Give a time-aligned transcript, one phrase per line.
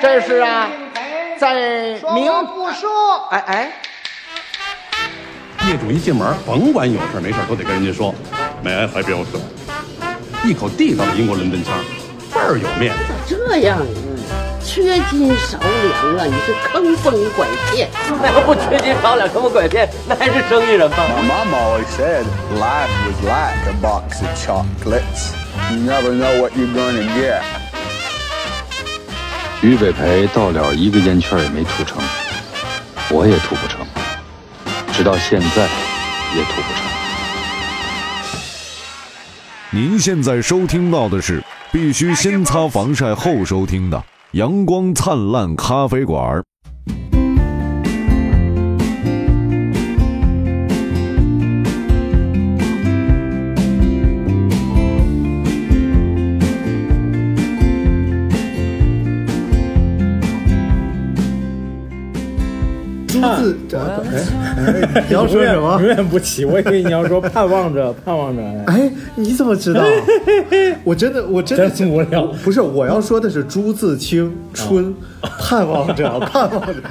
[0.00, 0.68] 这是啊，
[1.38, 1.54] 在
[2.14, 3.72] 明不说，哎哎。
[5.66, 8.14] 业主一进门，甭管有事没事，都得跟人家说
[8.62, 9.42] “没还标准”，
[10.44, 11.74] 一口地道的英国伦敦腔，
[12.32, 13.04] 倍儿有面子。
[13.08, 13.84] 咋这样啊？
[14.64, 16.24] 缺斤少两啊！
[16.26, 17.88] 你是坑蒙拐骗。
[18.22, 20.96] 那要不缺斤少两、坑蒙拐骗，那还是生意人吗
[21.52, 22.24] always said
[22.56, 22.88] life
[23.22, 25.32] like a box of chocolates.
[25.70, 27.42] You never know what you're gonna get.
[29.60, 32.00] 于北培到了一个烟圈也没吐成，
[33.10, 33.84] 我也吐不成，
[34.92, 35.68] 直到现在
[36.36, 36.86] 也吐不成。
[39.70, 43.98] 您现在收听到的是必须先擦防晒后收听的
[44.30, 46.38] 《阳光灿烂咖啡馆》。
[63.20, 63.80] 朱自哎
[64.94, 65.82] 哎， 你要说什么永？
[65.88, 68.42] 远不起，我以为你要说盼望着，盼望着。
[68.66, 69.82] 哎，你怎么知道？
[70.84, 74.94] 我真的，我真的真无聊不是，我要说的是朱自清春，
[75.38, 76.74] 盼望着，盼望着。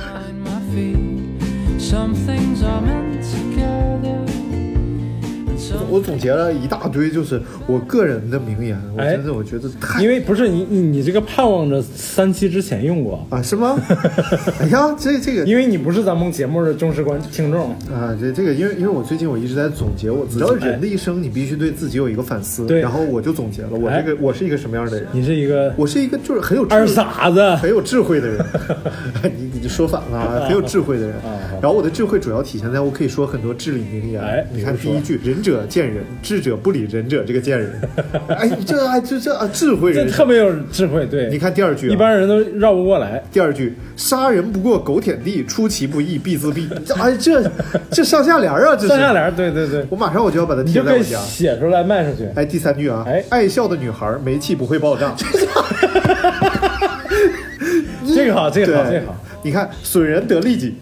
[5.90, 13.78] 我总结了一大堆，就是我个人的名言，我哎真的我觉得太因为不是你你你这个盼望着三期之前用过，啊，是吗？
[14.60, 17.72] 哎呀，这这个因为你不是咱们节目的忠实观听众。
[17.94, 22.66] 啊，这这个，因为因为我最近我一直在总结我自己，只要人的一生，你必须对自己有一个反思。
[22.66, 25.08] 对然后我就总结了，我哎这个我是一个什么样的人？
[25.12, 28.46] 你是一个我是一个就是很有智二傻子，很有智慧的人，
[29.38, 31.40] 你你说反了啊，很有智慧的人 啊。
[31.62, 34.22] 然后我的智慧主要体现在我可以说很多至理名言。
[34.22, 37.80] 哎你看第一句“仁者见人，智者不理仁者”，这个贱人，
[38.30, 40.08] 哎，这还这这啊智慧人。
[40.08, 41.06] 这特别有智慧。
[41.06, 43.24] 对，你看第二句啊，一般人都绕不过来。
[43.32, 46.68] 第二句“杀人不过狗舔地，出其不意必自毙”。
[46.84, 47.52] 这哎这
[47.92, 51.20] 这上下联啊，这是上下联，对对对，我马上我就要把它贴在我家。
[51.20, 52.28] 写出来卖出去。
[52.34, 55.14] 哎，第三句啊，哎爱笑的女孩煤气不会爆炸。
[58.16, 60.74] 这个好，这个好，这个好。，你看损人得利己。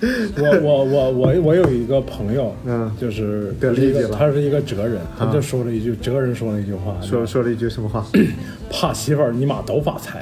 [0.38, 2.90] 我我我我我有一个朋友，嗯。
[3.00, 4.16] 就是得是一个理解了。
[4.18, 8.04] 他是一个哲人，他啊就说了一句哲人说了一句话，说说了一句什么话？
[8.70, 10.20] 怕媳妇儿你妈都发财，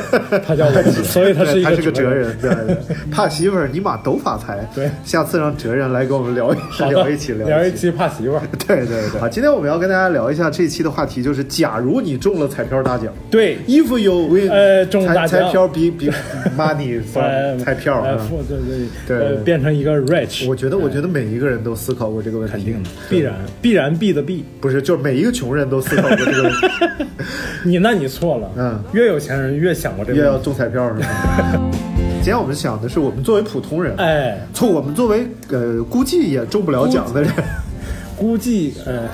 [0.46, 2.36] 他叫我， 所以他是一个他是个哲人。
[2.40, 2.76] 对对。
[3.10, 4.68] 怕媳妇儿，尼玛都发财。
[4.74, 6.58] 对下次让哲人来跟我们聊一
[6.90, 7.76] 聊一起聊聊一起。
[7.78, 8.42] 期怕媳妇儿。
[8.66, 9.20] 对对对。
[9.20, 16.10] 好，今天我们要跟大家聊一下这期的话题，就是假如你中了彩票大奖对，，If you win，呃中彩大奖彩票比比
[16.56, 17.22] money 发
[17.64, 18.02] 彩票
[18.48, 24.44] 对对对呃变成一个 rich，我觉得，我觉得每一个人都思考过这个问题，肯定的，必然必然必的必。
[24.60, 26.58] 不是，就是每一个穷人都思考过这个问题，
[27.64, 30.38] 你那你错了，嗯越有钱人越想过这越要。
[30.38, 31.06] 中彩票是吗？
[32.22, 37.32] 今天我们想的是，我们作为普通人，哎，从我们作为呃估计也中不了奖的人，
[38.16, 39.08] 估计 呃，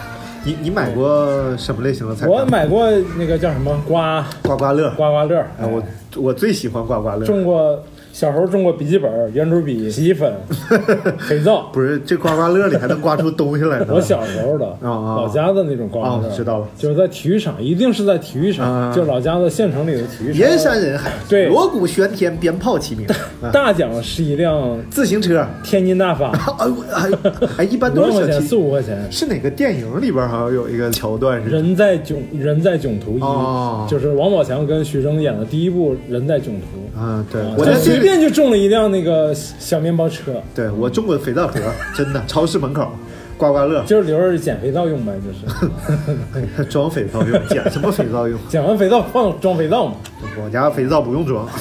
[0.45, 2.35] 你你买过什么类型的彩票？
[2.35, 2.87] 我买过
[3.17, 4.91] 那个叫什么刮刮刮乐。
[4.95, 5.83] 刮刮乐，哎，我
[6.17, 7.25] 我最喜欢刮刮乐。
[7.25, 7.83] 中过
[8.19, 10.33] 小时候中过笔记本、圆珠笔、洗衣粉、
[11.21, 11.71] 肥皂。
[11.73, 13.87] 不是这刮刮乐里还能刮出东西来呢？
[13.91, 20.41] 我小时候的老家的那种刮刮乐，啊知道了就是在体育场，一定是在体育场，啊就老家的县城里的体育场。
[20.43, 23.07] 人山人海，对锣鼓喧天，鞭炮齐鸣。
[23.41, 28.99] 啊大奖是一辆自行车，天津大发， 哎呦哎哎，一般多少钱、都是小骑四五块钱。
[29.13, 31.51] 是哪个电影里边好像有一个桥段是？
[31.51, 36.99] 人在囧，人在囧途一，哦就是王宝强跟徐峥演的第一部《人在囧途》。
[37.01, 41.61] 啊，对啊，我在他随便就中了一辆那个小面包车，对我中过肥皂盒，
[41.95, 42.91] 真的，超市门口
[43.37, 43.83] 刮刮乐。
[43.85, 46.65] 就是留着捡肥皂用呗，就是。
[46.71, 48.39] 装肥皂用， 捡什么肥皂用？
[48.49, 49.95] 捡完肥皂放装肥皂嘛。
[50.43, 51.47] 我家肥皂不用装。
[51.47, 51.53] 啊，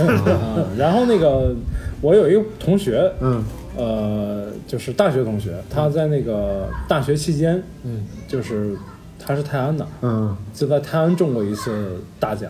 [0.78, 1.54] 然后那个
[2.02, 3.44] 我有一个同学，嗯。
[3.80, 8.76] 呃，就是大学同学，他在那个大学期间，嗯，就是
[9.24, 10.36] 他是泰安的，嗯。
[10.52, 12.50] 就在泰安中过一次大奖，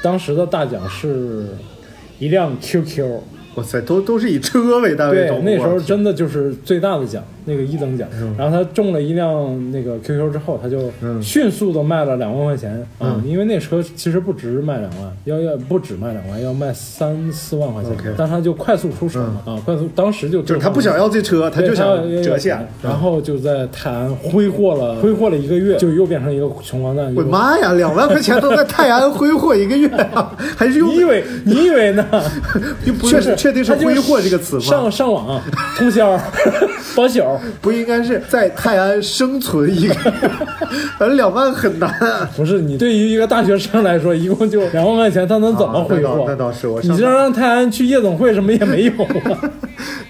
[0.00, 1.48] 当时的大奖是
[2.18, 3.20] 一辆 QQ，
[3.56, 8.06] 哇塞，都都是以车为单位对，那时候真的就是最大的奖，那个一等奖。
[8.20, 21.86] 嗯然后他中了一辆那个 QQ 之后，他就嗯迅速的卖了两万块钱啊、嗯因为那车其实不值卖两万，要要不止卖两万，要卖三四万块钱但他就快速出手嘛、啊，快速当时就就是他不想要这车，他就想
[22.22, 22.56] 折现。
[22.82, 27.14] 然后就在泰安挥霍了挥霍了一个月，就又变成一个穷光蛋。
[27.14, 32.04] 我的妈呀，两万块钱都在泰安挥霍一个月啊， 还是用你以为你以为呢？
[33.04, 34.62] 确实确定是挥霍这个词吗？
[34.62, 35.40] 上上网
[35.76, 36.18] 通宵
[36.94, 40.10] 包宿， 候，不应该是在泰安生存一个月，
[40.98, 42.28] 反正两万很难啊。
[42.36, 46.22] 不是你对于一个大学生来说，一共就两万块钱，他能怎么挥霍？
[46.22, 49.50] 啊那倒是我你这让泰安去夜总会什么也没有啊。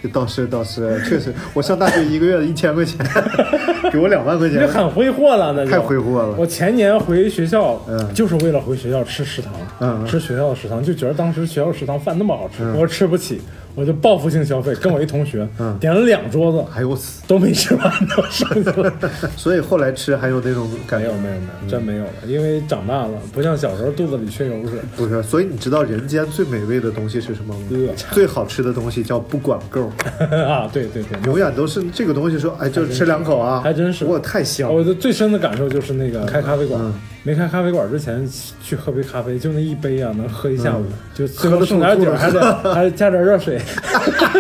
[0.13, 2.97] 倒是倒是，确实，我上大学一个月一千块钱，
[3.91, 6.35] 给我两万块钱这，很挥霍了，那就太挥霍了。
[6.39, 9.43] 我前年回学校，嗯就是为了回学校吃食
[9.81, 13.41] 堂，吃学校的食堂，就觉得当时学校食堂饭那么好吃，我吃不起，
[13.77, 17.23] 我就报复性消费，跟我一同学、嗯 点了两桌子，哎呦我死！
[17.29, 18.93] 都没吃完，都剩下了。
[19.37, 24.81] 所以后来吃还有那种感觉没有没有没有，真没有了，因为长大了，不像小时候肚子里缺油水。
[24.97, 27.95] 不是，所以你知道人间最美味的东西是什么吗饿？
[28.13, 29.93] 最好吃的东西叫不管够，
[30.35, 34.75] 啊，对对对，永远都是这个东西说，哎，就吃两口啊，还真是哇，太香了。
[34.75, 36.95] 我的最深的感受就是那个开咖啡馆，嗯
[37.27, 38.25] 没开咖啡馆之前
[38.63, 43.61] 去喝杯咖啡，就那一杯啊，能喝一下午，就最后嗯喝得剩点底儿，吐吐还得 还得加点热水。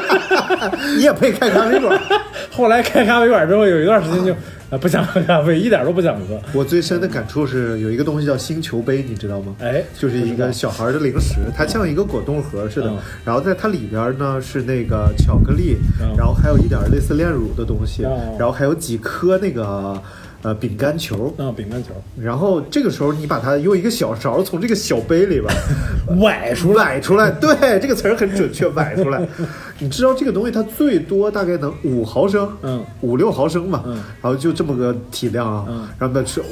[0.97, 2.01] 你也配开咖啡馆？
[2.55, 4.33] 后来开咖啡馆之后，有一段时间就
[4.71, 6.41] 啊不想喝咖啡，一点都不想喝。
[6.53, 9.57] 我最深的感触是有一个东西叫星球杯，你知道吗？
[9.61, 20.01] 哎，就是一个小孩的零食，它像一个果冻盒似的嗯，然后在它里边呢是那个巧克力嗯，然后还有一点类似炼乳的东西哦，然后还有几颗那个
[20.47, 21.35] 呃饼干球。
[21.39, 25.47] 啊，饼干球然后这个时候，你把它用一个小勺从这个小杯里边
[26.21, 29.27] 崴出来，崴出来，对，这个词儿很准确，崴出来。
[29.81, 36.47] 你知道这个东西它最多大概能五毫升，嗯，五六毫升嘛，嗯然后就这么个体量啊，嗯然后再吃，哇，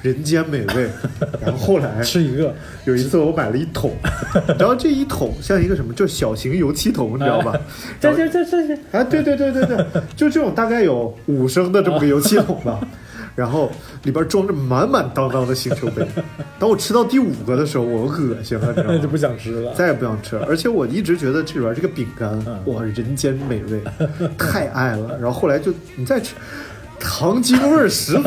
[0.00, 0.88] 人间美味。
[1.44, 2.54] 然后后来吃一个，
[2.84, 3.92] 有一次我买了一桶，
[4.58, 7.58] 然后这一桶像一个什么，就小型油漆桶，你知道吧？
[8.00, 9.76] 这这这这这，啊，对对对对对，
[10.16, 12.78] 就这种大概有五升的这么个油漆桶吧，
[13.34, 13.70] 然后
[14.02, 16.06] 里边装着满满当当的星球杯。
[16.58, 18.98] 当我吃到第五个的时候，我恶心了，你知道吗？
[19.02, 19.72] 就不想吃了。
[19.74, 20.46] 再也不想吃了。
[20.48, 22.30] 而且我一直觉得这里边这个饼干，
[22.66, 23.80] 哇，人间美味，
[24.36, 25.18] 太爱了。
[25.20, 26.34] 然后后来就你再吃，
[26.98, 28.22] 糖精味十足。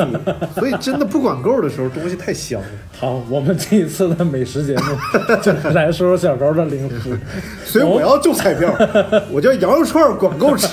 [0.55, 2.67] 所以真的不管够的时候，东西太香了。
[2.99, 7.17] 好，我们这一次的美食节目就来说说小时候的零食。
[7.65, 8.73] 所以我要中彩票，
[9.31, 10.67] 我叫羊肉串管够吃。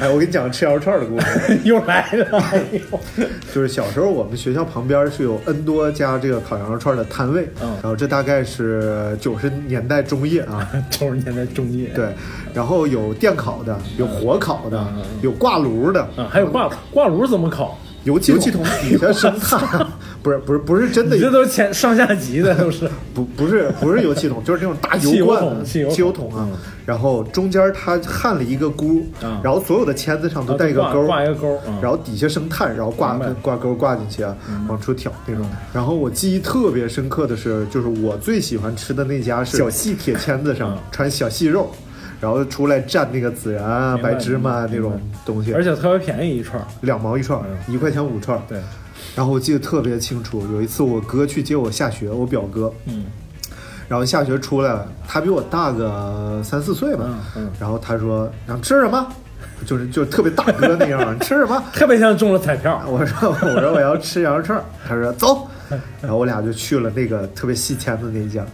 [0.00, 1.58] 哎，我给你讲个吃羊肉串的故事。
[1.64, 3.00] 又来了，哎呦，
[3.54, 12.08] 就是小时候我们学校旁边是有 N 多家这个烤羊肉串的摊位，嗯然后这大概是九十年代中叶啊， 九十年代中叶，对，
[12.54, 14.82] 然后有电烤的，有火烤的
[15.22, 17.78] 有挂炉的，啊，还有挂挂炉怎么烤？
[18.04, 19.86] 油气油漆桶底下生炭，
[20.22, 22.88] 不是不是不是真的你这都是前上下级的， 都是。
[23.14, 26.56] 不不是不是油漆桶，就是那种大汽油油罐桶汽油桶啊嗯，
[26.86, 34.36] 然后中间它焊了一个箍啊，然后所有的签子上都带一个钩，挂一个钩嗯然后底下生炭，然后挂挂钩挂进去啊，
[34.68, 35.44] 往出挑那种。
[35.72, 41.70] 然后我记忆特别深刻的是，就是我最喜欢吃的那家是小细铁签子上嗯穿小细肉。
[42.20, 44.92] 然后出来蘸那个孜然啊、白白芝麻啊那种
[45.24, 48.38] 东西，而且特别便宜一串，两毛一串，嗯一块钱五串。
[48.46, 48.58] 对，
[49.16, 53.04] 然后我记得特别清楚，有一次我哥去接我下学，我表哥，嗯。
[53.88, 57.50] 然后下学出来了，他比我大个三四岁吧，嗯嗯。
[57.58, 59.04] 然后他说想吃什么，
[59.66, 61.60] 就是就特别大哥那样， 吃什么？
[61.72, 62.80] 特别像中了彩票。
[62.86, 65.48] 我说我说我要吃羊肉串，他说走，
[66.00, 68.46] 然后我俩就去了那个特别细签的那一家，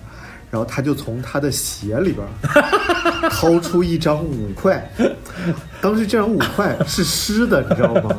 [0.50, 2.26] 然后他就从他的鞋里边
[3.30, 4.90] 掏出一张五块，
[5.82, 8.16] 当时这张五块是湿的，你知道吗？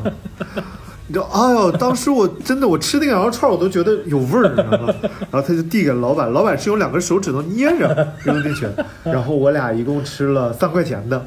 [1.07, 4.93] 你知道，哎呦，当时我真的我吃那个羊肉串，我都觉得有味儿，你知道吗？
[5.31, 8.67] 然后他就递给老板，老板是用两根手指头捏着扔进去，
[9.03, 11.25] 然后我俩一共吃了三块钱的，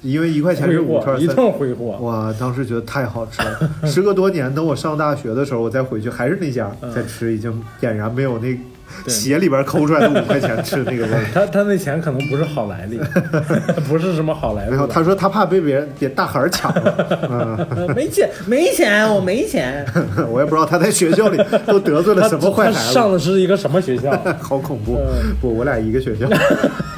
[0.00, 3.86] 因为一块钱是五串霍，一三通挥霍，哇，当时觉得太好吃了。
[3.86, 8.58] 时隔多年，等我上大学的时候，我再回去还是那家再吃，已经俨然没有那
[9.08, 11.24] 鞋里边抠出来的五块钱吃那个味儿。
[11.34, 12.98] 他他那钱可能不是好来历，
[13.88, 14.76] 不是什么好来历。
[14.88, 19.84] 他说他怕被别人给大孩儿抢了，嗯，没钱，没钱，我没钱。
[20.30, 24.10] 我也不知道他在学校里都得罪了什么坏孩子，上的是一个什么学校？
[24.40, 25.34] 好恐怖嗯。
[25.40, 26.26] 不，我俩一个学校。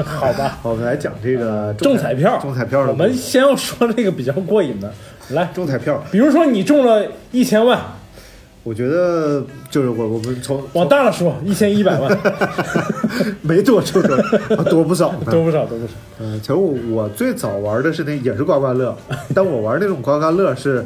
[0.04, 2.96] 好吧，我们来讲这个中彩票，中彩票的我。
[2.96, 4.92] 们先要说这个比较过瘾的，
[5.30, 7.80] 来，中彩票，比如说你中了一千万，
[8.64, 12.18] 我觉得就是我我们从往大了说，一千一百万，
[13.42, 14.14] 没多多多
[14.56, 15.92] 啊多不少呢， 多不少，多不少。
[16.18, 18.96] 嗯，其实我我最早玩的是那也是刮刮乐，
[19.34, 20.84] 但我玩那种刮刮乐是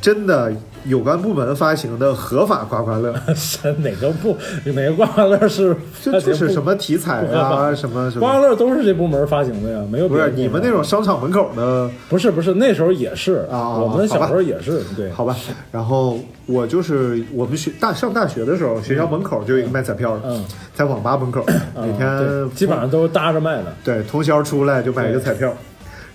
[0.00, 0.52] 真的
[0.84, 15.36] 有关部门发行的合法刮刮乐，是哪个部哪个刮刮乐是 就就是什么体彩啊，什么什刮刮，乐都是这部门发行的呀，没有不是你们那种商场门口的，不是不是那时候也是啊我们小时候也是对，好吧？
[15.70, 20.44] 然后我就是我们学大上大学的时候，学校门口就有一个卖彩票的，嗯
[20.74, 21.44] 在网吧门口，
[21.74, 23.74] 每啊天基本上都是搭着卖的。
[23.84, 25.52] 对通宵出来就买一个彩票。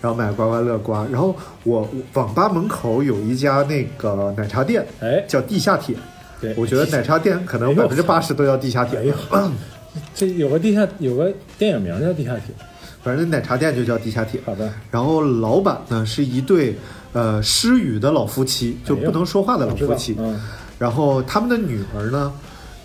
[0.05, 1.03] 然然后买刮刮乐刮。
[1.12, 5.95] 然后我我网吧门口有一家那个奶茶店，哎，叫地下铁。
[6.39, 9.00] 对我觉得奶茶店可能百分之八十都叫地下铁。
[9.00, 9.13] 哎呦，
[10.13, 12.53] 这有个地下有个电影名叫《地下铁》。
[13.01, 14.39] 反正奶茶店就叫地下铁。
[14.45, 14.71] 好的。
[14.91, 16.77] 然后老板呢是一对
[17.13, 20.15] 呃失语的老夫妻，就不能说话的老夫妻。
[20.19, 20.39] 嗯。
[20.77, 22.31] 然后他们的女儿呢，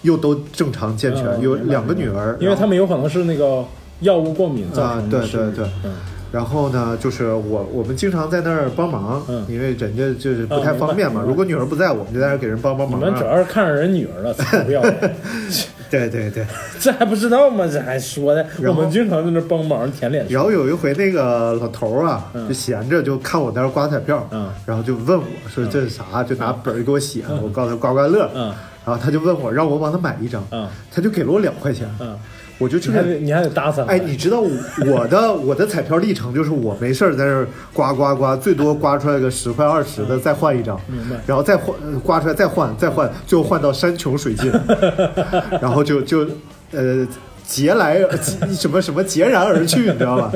[0.03, 2.37] 又都正常健全，嗯有两个女儿。
[2.41, 3.65] 因为他们有可能是那个
[4.01, 5.65] 药物过敏造啊成，的对对对。
[5.85, 5.93] 嗯。
[6.33, 11.23] 然后呢，就是我我们经常在那儿帮忙，嗯因为人家就是不太方便嘛。
[11.27, 13.01] 如果女儿不在，我们就在那儿给人帮帮忙。
[13.01, 15.17] 啊你们主要是看上人女儿了，才不要脸。
[15.91, 16.47] 对对对，
[16.79, 17.67] 这还不知道吗？
[17.67, 20.25] 这还说的，我们经常在那帮忙舔脸。
[20.29, 28.55] 然后有一回，那个老头儿啊，就闲着就看我在那儿刮彩票，嗯，然后就问我说这是啥，就拿本儿给我写，我告诉他刮刮乐，嗯，
[28.87, 32.17] 然后他就问我让我帮他买一张，嗯，他就给了我两块钱，嗯。
[32.61, 33.85] 我就就是，你还得搭伞。
[33.87, 34.41] 哎，你知道
[34.87, 41.17] 我的我的彩票历程就是我没事儿在这儿刮刮刮，最多刮出来个十块二十的，再换一张，明白。
[41.27, 41.75] 然后再换
[42.05, 44.53] 刮出来再换再换，最后换到山穷水尽，
[45.61, 46.27] 然后就就
[46.73, 47.07] 呃
[47.47, 47.99] 劫来
[48.53, 50.31] 什么什么截然而去，你知道吧？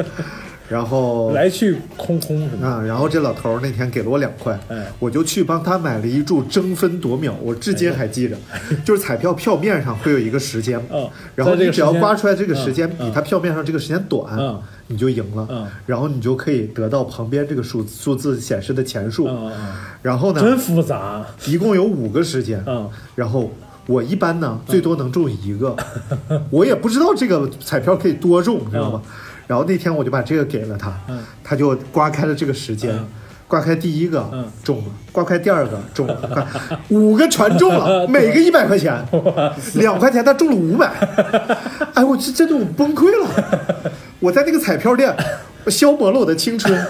[0.74, 8.36] 然后来去空空是啊，然后这老头儿那天给了我两块，哎，我就去帮他买了一注争分夺秒，我至今还记着，
[8.84, 19.30] 就是彩票票面上会有一个时间，嗯，然后你只要刮出来这个时嗯间比他票面上这个时间短，嗯，你就赢了，嗯，然后你就可以得到旁边这个数数字显示的钱数，
[20.02, 23.48] 然后呢，真复杂，一共有五个时间，嗯，然后。
[23.86, 25.76] 我一般呢，最多能中一个，
[26.48, 29.02] 我也不知道这个彩票可以多中，你知道吗？
[29.46, 30.92] 然后那天我就把这个给了他，
[31.42, 32.98] 他就刮开了这个时间，
[33.46, 34.28] 刮开第一个
[34.62, 36.48] 中了，刮开第二个中了，
[36.88, 39.04] 五个全中了， 每个一百块钱，
[39.76, 40.90] 两块钱他中了五百，
[41.94, 45.14] 哎，我这真的我崩溃了，我在那个彩票店，
[45.64, 46.86] 我消磨了我的青春。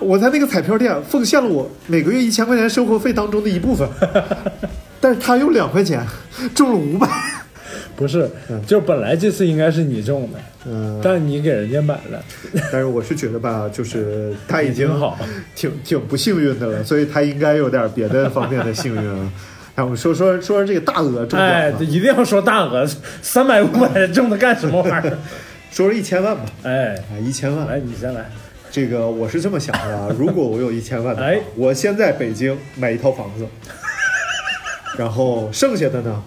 [0.00, 3.88] 我在那个彩票店奉献了我每个月一千块钱生活费当中的一部分，
[5.00, 6.04] 但是他用两块钱
[6.54, 7.08] 中了五百，
[7.96, 8.28] 不是，
[8.66, 12.22] 就本来这次应该是你中的，嗯，但你给人家买了，
[12.70, 15.18] 但是我是觉得吧，就是 他已经好，
[15.54, 19.32] 挺挺不幸运的了，所以他应该有点别的方面的幸运了。
[19.76, 22.86] 哎，我们说说说这个大额中奖，哎，一定要说大额，
[23.22, 25.18] 三百五百中的干什么玩意儿？
[25.70, 28.24] 说说一千万吧，哎，一千万，来你先来。
[28.70, 33.46] 这个我是这么想的啊，如果我有一千万的话，哎，我先在北京买一套房子，
[34.98, 36.22] 然后剩下的呢，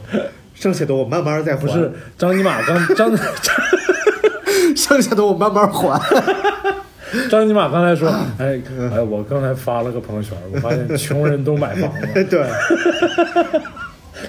[0.59, 1.61] 剩下的我慢慢再还。
[1.61, 3.11] 不是 张尼玛刚张，
[4.75, 5.99] 剩下的我慢慢还。
[7.31, 8.59] 张尼玛刚才说，哎
[8.93, 12.45] 哎，我刚才发了个朋友圈，我发现穷人都买房了，对。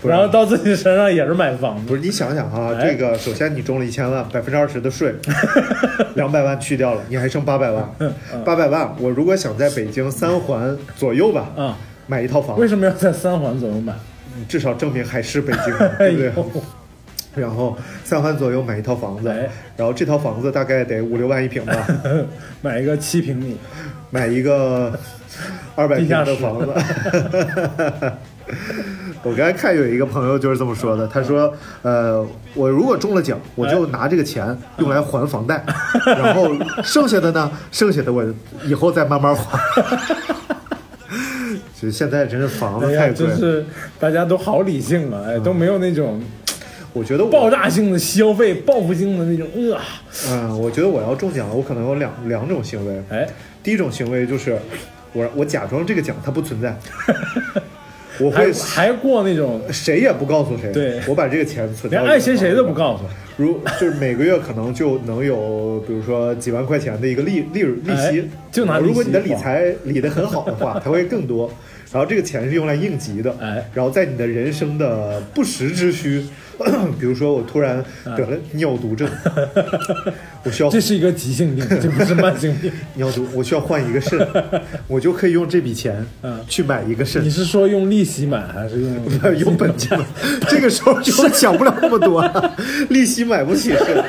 [0.02, 5.14] 然后到自己身上也是买房子，不是你想想啊，哎这个首先你中了一千万，百分之二十的税，
[6.14, 8.10] 两百万去掉了，你还剩八百万，嗯
[8.44, 13.92] 八百万，我如果想在北京三环左右吧，啊，买一套房，为什么要在三环左右买？
[14.48, 16.62] 至少证明还是北京，哎 对不对？
[17.36, 19.48] 然后三环左右买一套房子，哎。
[19.76, 21.86] 然后这套房子大概得五六万一平吧，
[22.60, 23.56] 买一个七平米，
[24.10, 24.92] 买一个
[25.76, 26.68] 二百平的房子。
[29.22, 35.62] 我刚才看有一个朋友就是这么说的，他说：“呃，我如果中了奖，我就拿这个钱用来还房贷，
[36.06, 36.50] 然后
[36.82, 38.24] 剩下的呢，剩下的我
[38.64, 39.60] 以后再慢慢还。”
[41.80, 43.26] 其实现在真是房子太贵。
[43.26, 43.64] 了，就是
[43.98, 46.20] 大家都好理性啊，哎，都没有那种
[46.92, 49.78] 我觉得我爆炸性的消费、报复性的那种呃，
[50.28, 53.02] 嗯，我觉得我要中奖了，我可能有两两种行为。
[53.08, 53.26] 哎，
[53.62, 54.58] 第一种行为就是
[55.14, 56.76] 我我假装这个奖它不存在，
[58.20, 59.62] 我会还还过那种。
[59.72, 61.00] 谁也不告诉谁，对。
[61.08, 63.04] 我把这个钱存到连爱谁谁都不告诉，
[63.42, 71.50] 如就是每个月可能就能有，比如说几万块钱的一个利利利息，哎就拿息如果你的理财理得很好的话，它会更多。
[71.92, 76.24] 然后这个钱是用来应急的，哎，然后在你的人生的不时之需，
[77.00, 79.08] 比如说我突然得了尿毒症，
[80.44, 82.70] 我需要这是一个急性病， 这不是慢性病。
[82.94, 84.24] 尿毒，我需要换一个肾，
[84.86, 87.28] 我就可以用这笔钱嗯去买一个肾你。
[87.30, 90.04] 是说用利息买还是用用本金买，
[90.48, 92.56] 这个时候就想不了那么多了，
[92.90, 94.04] 利息买不起肾。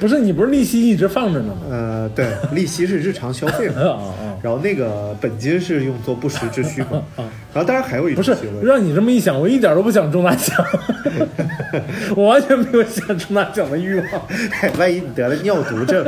[0.00, 1.60] 不是你不是利息一直放着呢吗？
[1.70, 4.35] 呃，对，利息是日常消费嘛，啊啊！
[4.42, 7.02] 然后那个本金是用作不时之需嘛。
[7.52, 10.66] 然后当然还有一不是让你这么一想，我一点都不想中大奖，
[12.14, 14.06] 我完全没有想中大奖的欲望，
[14.78, 16.04] 万一你得了尿毒症，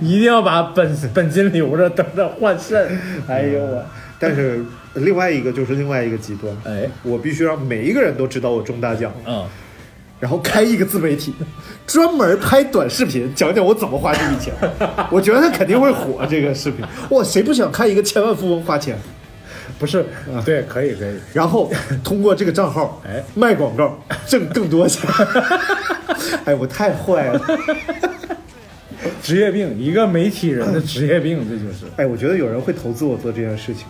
[0.00, 2.98] 一定要把本本金留着，等着换肾。
[3.28, 3.84] 哎呦我，
[4.18, 9.44] 但是另外一个就是另外一个极端，哎，我必须让每一个人都知道我中大奖，嗯，
[10.18, 11.34] 然后开一个自媒体，
[11.86, 14.52] 专门拍短视频，讲讲我怎么花这笔钱。
[15.10, 16.84] 我觉得他肯定会火这个视频。
[17.10, 18.98] 哇，谁不想看一个千万富翁花钱？
[19.78, 20.06] 不是，
[20.42, 21.14] 对，可以可以。
[21.34, 21.70] 然后
[22.02, 25.10] 通过这个账号，哎，卖广告挣更多钱。
[26.46, 27.40] 哎，我太坏了。
[29.22, 31.84] 职业病，一个媒体人的职业病，这就是。
[31.96, 33.84] 哎，我觉得有人会投资我做这件事情，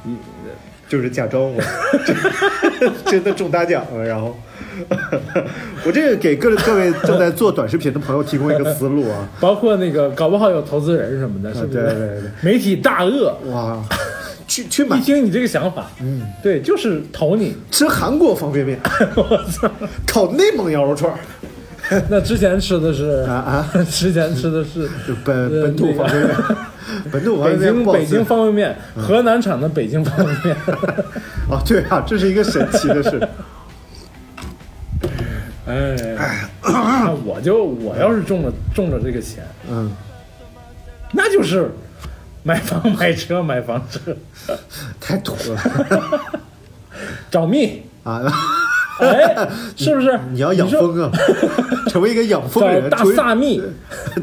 [0.88, 1.60] 就是假装我
[3.06, 4.04] 真的中大奖了。
[4.04, 4.38] 然后，
[5.86, 11.82] 我这个给各各位正在做短视频的朋友提供一个思路啊，包括那个搞不好有投资人什么的，是不是？
[11.82, 13.82] 对对对，媒体大鳄，哇，
[14.46, 14.96] 去去买。
[14.96, 17.56] 一听你这个想法，嗯，对，就是投你。
[17.70, 18.78] 吃韩国方便面，
[19.16, 19.70] 我操，
[20.06, 21.12] 烤内蒙羊肉串。
[22.08, 24.88] 那之前吃的是啊啊，之前吃的是
[25.24, 26.34] 本本土方便面，
[27.10, 30.56] 本土方北便面京北京方便面，河南产的北京方便面。
[31.50, 33.20] 哦，对啊，这是一个神奇的事。
[35.66, 39.90] 哎，那我就我要是中了中了这个钱，嗯，
[41.12, 41.70] 那就是
[42.44, 44.16] 买房买车买房车，
[45.00, 45.60] 太土了，
[47.30, 47.82] 找蜜。
[48.04, 48.22] 啊。
[48.98, 50.18] 哎，是不是？
[50.30, 51.10] 你要养蜂啊，
[51.88, 53.60] 成为一个养蜂人，大萨蜜，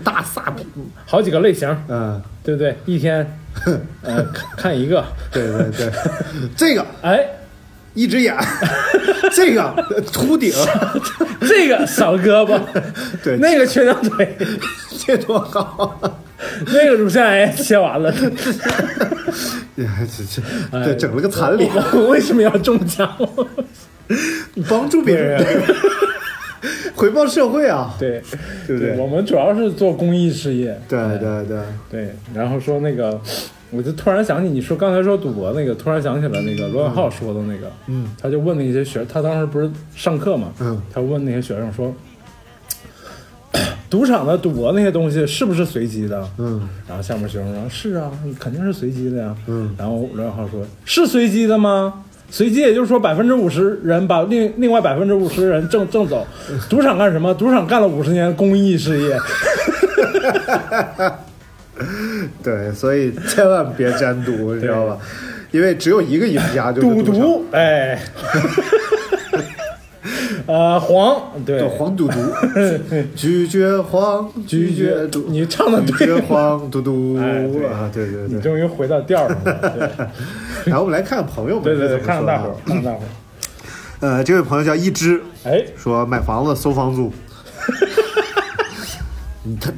[0.03, 0.65] 大萨蜜，
[1.05, 2.75] 好几个类型，嗯，对不对？
[2.85, 3.25] 一天，
[4.03, 5.91] 呃，看看一个，对对对，
[6.57, 7.25] 这个，哎，
[7.93, 8.35] 一只眼，
[9.33, 9.73] 这个
[10.11, 10.51] 秃顶，
[11.41, 12.59] 这个少胳膊，
[13.23, 14.37] 对，那个缺条腿，
[15.05, 16.19] 这多好，
[16.67, 18.29] 那个乳腺癌切完了，这
[19.79, 20.41] 这
[20.83, 21.71] 对，整了个残脸，
[22.09, 23.09] 为什么要中奖？
[24.53, 25.41] 你帮助别人，
[27.03, 27.93] 回报社会啊！
[27.99, 28.21] 对，
[28.65, 28.97] 对不对？
[28.97, 30.79] 我们主要是做公益事业。
[30.87, 31.59] 对对对
[31.91, 32.15] 对。
[32.33, 33.19] 然后说那个，
[33.71, 41.93] 我就突然想起你说刚才说赌博那个，突然想起来那个罗永浩说的那个，嗯，他就问那些学，他当时不是上课嘛，嗯，他问那些学生说，
[43.89, 46.25] 赌场的赌博那些东西是不是随机的？
[46.37, 49.35] 嗯，然后下面学生说，是啊，肯定是随机的呀。
[49.47, 52.05] 嗯，然后罗永浩说，是随机的吗？
[52.29, 56.25] 随机，也就是说百分之五十人把另另外百分之五十人挣挣走，
[56.69, 57.33] 赌场干什么？
[57.33, 59.17] 赌场干了五十年公益事业。
[62.43, 64.97] 对，所以千万别沾赌， 你知道吧？
[65.51, 67.45] 因为只有一个赢家，就是赌毒。
[67.51, 67.99] 哎，
[70.47, 72.19] 呃，黄对黄赌毒，
[73.15, 75.25] 拒绝黄，拒绝赌。
[75.27, 77.89] 你唱的拒绝黄赌毒哎啊！
[77.93, 80.11] 对对对，你终于回到调上了。
[80.65, 83.07] 然后我们来看看朋友们，对对对，看看大伙儿，看看大伙儿。
[84.01, 87.11] 呃，这位朋友叫一只，哎，说买房子收房租。
[89.59, 89.71] 他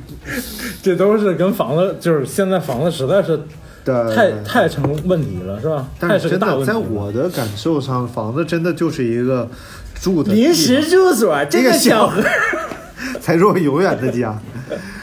[0.82, 3.40] 这都是跟房子，就是现在房子实在是
[4.16, 5.88] 太太成问题了，是吧？
[6.00, 6.66] 但是真的。
[6.66, 9.48] 在我的感受上，房子真的就是一个
[10.06, 12.22] 住的临时住所，这个小盒
[13.20, 14.40] 才是我永远的家。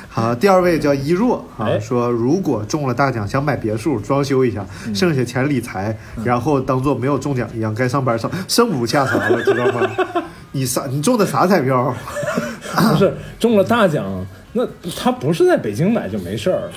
[0.09, 9.91] 好，第二位叫一若啊，哎说如果中了大奖，想买别墅装修一下，嗯剩下钱理财，然后当做没有中奖一样，该上班上，生不下啥了，知道吗？
[10.53, 10.87] 你啥？
[10.87, 11.93] 你中的啥彩票？
[12.93, 14.05] 不是中了大奖，
[14.53, 14.65] 那
[14.97, 16.71] 他不是在北京买就没事儿。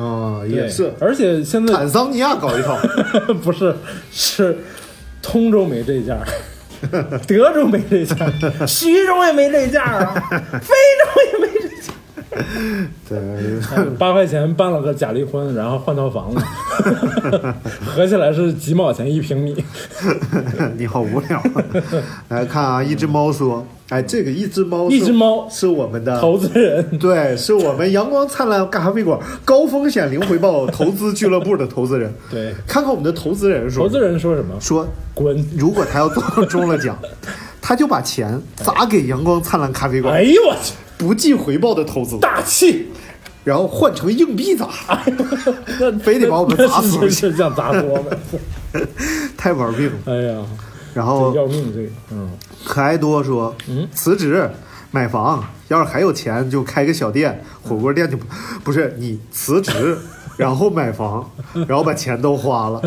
[0.00, 2.78] 啊，也是，而且现在坦桑尼亚搞一套，
[3.42, 3.74] 不是
[4.12, 4.56] 是
[5.20, 6.18] 通州没这价，
[7.26, 10.14] 德州没这价，徐州也没这价啊，
[10.62, 11.92] 非洲也没这价。
[13.08, 13.16] 对，
[13.96, 16.44] 八块钱办了个假离婚，然后换套房子，
[17.86, 19.64] 合起来是几毛钱一平米。
[20.76, 21.40] 你好无聊。
[22.28, 32.12] 来看啊，一只猫说：“哎，这个一只猫，一只猫是我们的投资人， 对，是我们阳光灿烂咖啡馆高风险零回报 投资俱乐部的投资人。
[32.30, 34.54] 对，看看我们的投资人说，投资人说什么？
[34.60, 35.36] 说滚！
[35.56, 36.98] 如果他要中中了奖，
[37.60, 40.14] 他就把钱砸给阳光灿烂咖啡馆。
[40.14, 42.88] 哎呦我去，不计回报的投资，大气。”
[43.44, 44.66] 然后换成硬币砸，
[46.02, 48.88] 非得把我们砸死是是想砸死我们，
[49.36, 49.92] 太玩命了。
[50.06, 50.38] 哎呀，
[50.94, 52.30] 然后要命这个，嗯，
[52.64, 54.48] 可爱多说，嗯，辞职
[54.90, 58.24] 买房，要是还有钱就开个小店，火锅店就不
[58.64, 59.98] 不是你辞职。
[60.36, 61.30] 然后买房，
[61.68, 62.82] 然后把钱都花了，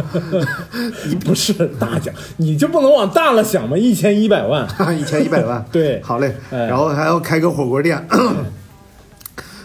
[1.08, 3.78] 你不是大奖，你就不能往大了想吗？
[3.78, 4.68] 一千一百万，
[5.00, 6.36] 一千一百万，对，好嘞。
[6.52, 8.06] 哎、然后还要开个火锅店，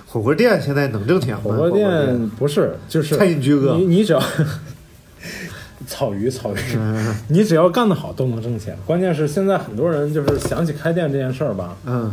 [0.07, 1.40] 火锅店现在能挣钱吗？
[1.42, 4.22] 火锅店不是，就是餐饮巨哥，你你只要
[5.86, 8.76] 草鱼草鱼，嗯、你只要干得好都能挣钱。
[8.86, 12.12] 关键是现在很多人就是想起开店这件事儿吧，嗯，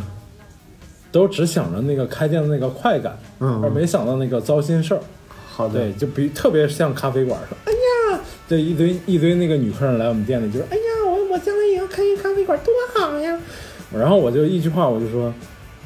[1.12, 5.00] 都只想着那个开店的那个快感，嗯，而没想到那个糟心事儿。
[5.52, 13.38] 好的，对，就比特别像咖啡馆说，哎呀，这一堆一堆那个女客人来我们店里，就说，哎呀，我我将来也要开一个咖啡馆，多好呀！
[13.94, 15.34] 然后我就一句话，我就说。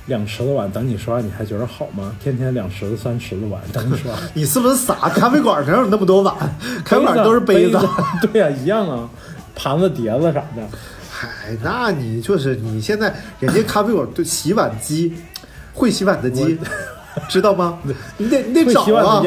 [0.08, 2.14] 两池子碗等你刷，你还觉得好吗？
[2.22, 4.96] 天天两池子、三池子碗等你刷， 你是不是傻？
[5.16, 6.36] 咖啡馆哪有那么多碗？
[6.84, 7.80] 咖啡馆都是 杯子。
[8.22, 9.10] 对呀、一样啊，
[9.56, 10.68] 盘子、碟子啥的。
[11.10, 15.14] 嗨，那你就是你现在人家咖啡馆对洗碗机，
[15.74, 16.58] 会洗碗的机，
[17.30, 17.78] 知道吗？
[18.18, 19.24] 你得你得找啊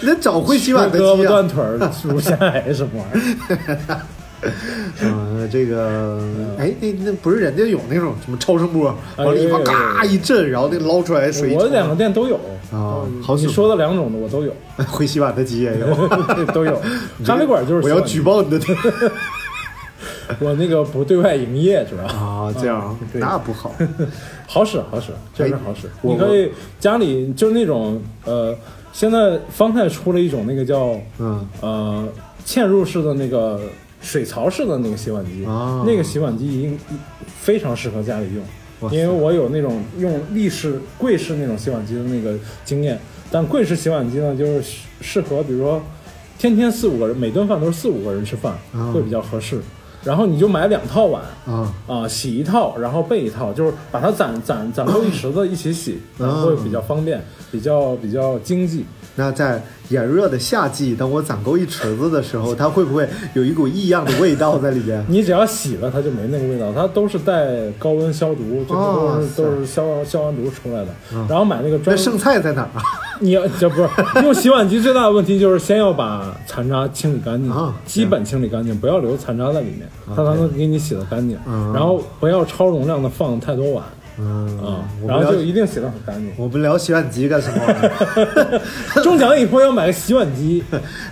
[0.00, 1.48] 你得找会洗碗的胳膊断。
[1.48, 3.36] 腿儿，乳腺癌什么玩意
[3.88, 4.00] 儿？
[5.02, 6.20] 嗯，这个，
[6.58, 12.36] 哎，那那不是人家有那种什么超声波，哎往里一放，有有有嘎一震，然后那捞出来水我两个店都有
[12.72, 14.52] 啊，好使你说的两种的我都有，
[14.88, 16.08] 会洗碗的机也有，
[16.52, 16.80] 都有。
[17.24, 18.76] 咖啡馆就是我要举报你的店
[20.40, 23.74] 我那个不对外营业主要啊，这样对那不好。
[24.46, 25.88] 好使好使，确实好使。
[26.02, 28.56] 我你可以家里就是那种呃，
[28.92, 32.08] 现在方太出了一种那个叫嗯呃
[32.46, 33.60] 嵌入式的那个
[34.04, 35.82] 水槽式的那个洗碗机，啊。
[35.86, 36.78] 那个洗碗机应
[37.26, 45.82] 非常适合家里用，因为我有那种用立式柜式那种洗碗机的那个经验，但柜式洗碗机呢，就是适适合比如说
[46.38, 48.92] 天天四五个人，每顿饭都是四五个人吃饭，啊。
[48.92, 49.58] 会比较合适。
[50.04, 51.74] 然后你就买两套碗，啊。
[51.86, 58.84] 啊，洗一套，然后备一套，就是把它攒攒攒够一池子一起洗，然后会比较方便，比较比较经济。
[59.16, 65.04] 那在炎热的夏季，等我攒够一池子的时候，它会不会有一股异样的味道在里边？
[65.08, 70.88] 你只要洗了，它就没那个味道，它都是带高温消毒，这哦都是、是都是消消完毒出来的。
[71.12, 72.82] 嗯然后买那个那专剩菜在哪儿啊？
[73.20, 73.88] 你要这不是
[74.22, 81.38] 用洗碗机最大的问题就是先要把残渣清理干净，啊基本清理干净，不要留残渣在里面，它才能给你洗得干净。
[81.46, 83.84] 嗯然后不要超容量的放太多碗
[84.18, 86.32] 嗯然后就一定洗得很干净。
[86.36, 88.60] 我们聊洗碗机干什么？
[89.02, 90.62] 中奖以后要买个洗碗机。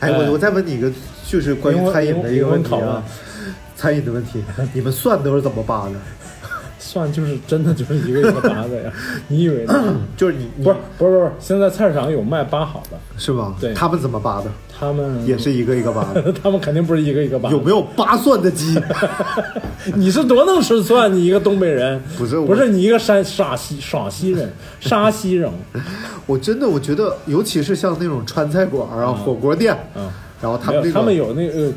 [0.00, 0.90] 哎，我我再问你一个，
[1.26, 3.02] 就是关于餐饮的一个问题啊
[3.76, 5.94] 餐饮的问题，你们蒜都是怎么扒的？
[6.92, 8.92] 蒜就是真的就是一个一个拔的呀，
[9.28, 9.96] 你以为呢？
[10.16, 13.54] 就是你你不是不是不是，现在菜市场有卖扒好的，是吧？
[13.60, 14.50] 对他们怎么扒的？
[14.78, 16.32] 他们也是一个一个扒的。
[16.42, 17.50] 他们肯定不是一个一个扒。
[17.50, 18.78] 有没有扒蒜的机？
[19.94, 21.12] 你是多能吃蒜？
[21.12, 25.50] 你一个东北人，不是不是你一个山陕西陕西人，沙西人，
[26.26, 30.08] 我真的我觉得，尤其是像那种川菜馆啊、火锅店，嗯，
[30.40, 31.70] 然后他们那个他们有那个，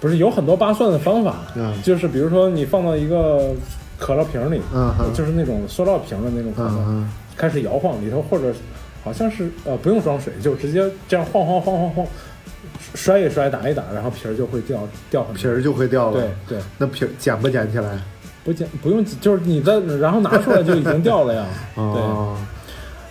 [0.00, 3.50] 不是有很多扒蒜的方法，嗯就是比如说你放到一个
[4.02, 8.52] 可乐瓶里，嗯嗯就是那种塑料瓶的那种可乐，嗯嗯开始摇晃里头，或者
[9.04, 12.06] 好像是呃不用装水，就直接这样晃晃晃晃晃，
[12.94, 16.20] 摔一摔打一打，然后皮儿就会掉掉皮儿就会掉了。
[16.48, 17.98] 对对，那皮儿捡不捡起来？
[18.44, 21.46] 不捡不用，就是你的，然后拿出来就已经掉了呀。
[21.76, 22.36] 哦，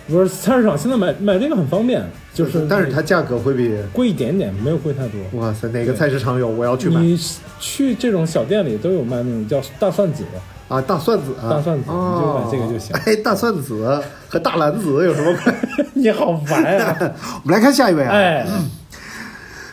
[0.06, 5.40] 对，不是菜市场现在买买这个很方便，就是但是它价格会比贵一点点，没有贵太多。
[5.40, 6.46] 哇塞，哪个菜市场有？
[6.46, 7.18] 我要去买你
[7.58, 10.22] 去这种小店里都有卖那种叫大蒜子，
[10.68, 10.80] 啊！
[10.80, 15.84] 大蒜子，大蒜子哦你就买这个就行哎，大蒜子和大蓝子有什么关系？
[15.94, 16.96] 你好烦啊！
[17.44, 18.46] 我们来看下一位啊，哎，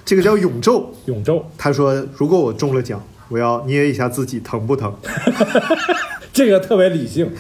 [0.04, 4.94] 这个叫永昼，永昼他说如果我中了奖，我要捏一下自己疼不疼？
[6.32, 7.32] 这个特别理性，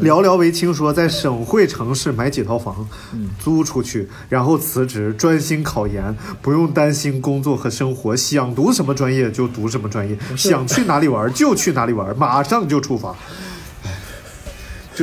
[0.00, 13.14] 寥寥为青说，在省会城市买几套房，嗯租出去，然后辞职，专心考研，不用担心工作和生活，想读什么专业就读什么专业，想去哪里玩就去哪里玩，马上就出发。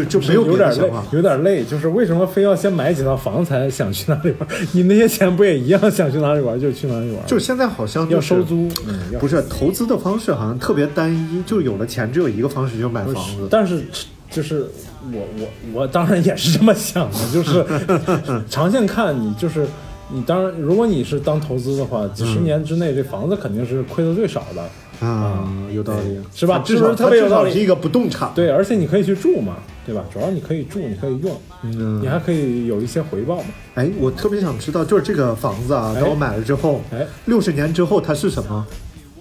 [0.01, 1.63] 哎就就没有点累有点累。
[1.63, 4.49] 就是为什么非要先买几套房才想去哪里玩？
[4.71, 7.25] 你那些钱不也一样，想去哪里玩就去哪里玩？
[7.27, 13.47] 就现在好像、就是、要收租，嗯，不是投资的方式好像特别单一，就有了钱只有一个方式，就买房子。
[13.49, 13.83] 但是
[14.31, 14.67] 就是
[15.11, 17.63] 我我我当然也是这么想的，就是
[18.49, 19.67] 长线看你就是
[20.11, 24.63] 你当然如果你是当投资的话，几十年之内这房子肯定是亏的最少的。
[24.99, 26.59] 啊，有道理，是吧？
[26.59, 27.49] 至少是不是特别有道理？
[27.49, 30.03] 它至少是一个不动产，对，而且你可以去住嘛，对吧？
[30.13, 33.45] 主要你可以住，你可以用，嗯你还可以有一些回报嘛。
[33.75, 38.65] 哎，我特别想知道，就是这个房子啊，哎等我买了之后，哎，六十年之后它是什么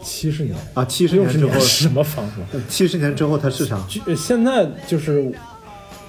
[0.03, 0.85] 七十年啊？
[0.85, 2.61] 七十年之后什么房子？
[2.69, 3.79] 七十年之后它是啥？
[3.89, 5.33] 就现在就是，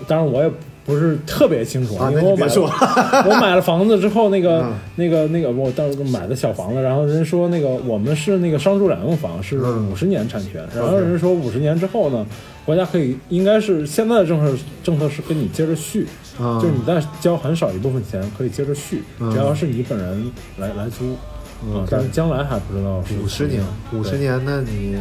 [0.08, 0.52] 当然我也
[0.86, 2.48] 不是特别清楚，啊因为我买
[3.26, 4.74] 我买了房子之后，那个、嗯。
[4.96, 9.90] 那个那个我当时买的小房子，然后人说那个我们是那个商住两用房，是嗯。
[9.90, 12.26] 五十年产权，然后人说五十年之后呢，
[12.66, 16.06] 国家可以应该是现在的政策政策是跟你接着续，
[16.40, 19.32] 啊就是你再交很少一部分钱可以接着续，嗯。
[19.32, 21.16] 只要是你本人来来租。
[21.72, 24.96] 啊 OK，但是将来还不知道是五十年，五十年，那你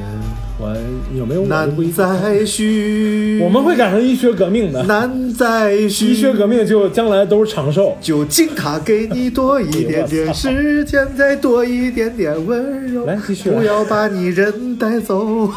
[0.58, 0.76] 我
[1.16, 4.82] 有没有难再续，我们会赶上医学革命的。
[4.84, 7.96] 难再续，医学革命就将来都是长寿。
[8.00, 13.04] 就敬他给你多一点点时间，再多一点点温柔。
[13.06, 15.50] 来继续来不要把你人带走。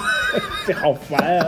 [0.66, 1.46] 这 好烦呀、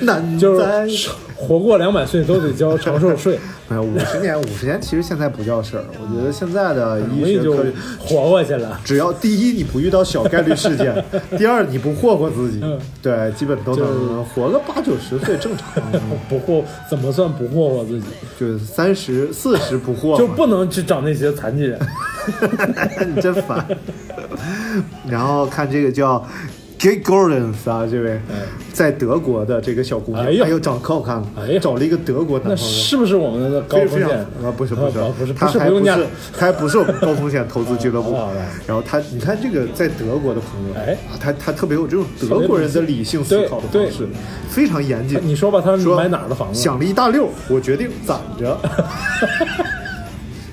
[0.00, 5.84] 难就是活过两百岁都得交长寿税，哎呀，五十年，五十年其实现在不叫事儿。
[6.00, 7.64] 我觉得现在的医学科，
[7.98, 8.80] 活过去了。
[8.84, 11.04] 只要第一你不遇到小概率事件，
[11.38, 15.68] 第二你不霍霍自己，嗯对，基本都能活个八九十岁正常。
[16.28, 18.06] 不霍怎么算不霍霍自己？
[18.38, 21.78] 就是三十四十不惑嘛，就不能去找那些残疾人。
[23.14, 23.64] 你真烦。
[25.08, 26.24] 然后看这个叫
[26.78, 28.20] Gay Gordons 啊，这位
[28.72, 31.26] 在德国的这个小姑娘，哎呦长得可好看了，
[31.60, 32.56] 找了一个德国男朋友。
[32.56, 34.08] 是不是我们的高风险？
[34.08, 36.06] 啊，不是不是啊不是他还不是。
[36.36, 38.16] 他还不是我们高风险投资俱乐部。
[38.64, 44.06] 然后他，你看这个在德国的朋友，哎啊，他他特别有这种德国人的理性思考的方式，
[44.48, 45.18] 非常严谨。
[45.20, 46.60] 你说吧，他说买哪儿的房子？
[46.62, 48.56] 想了一大溜，我决定攒着。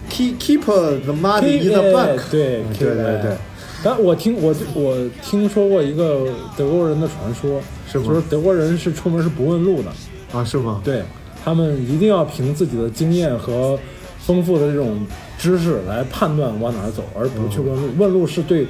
[0.10, 2.22] Keep keep the money in the bank。
[2.32, 3.38] 对嗯对对对。
[3.86, 6.26] 但我听我我听说过一个
[6.58, 9.92] 德国人的传说，是吗就是德国人是出门是不问路的，
[10.36, 10.82] 啊，是吗？
[10.84, 11.04] 对
[11.44, 13.78] 他们一定要凭自己的经验和
[14.18, 15.06] 丰富的这种
[15.38, 17.90] 知识来判断往哪儿走，而不去问路。
[18.00, 18.66] 问路是对，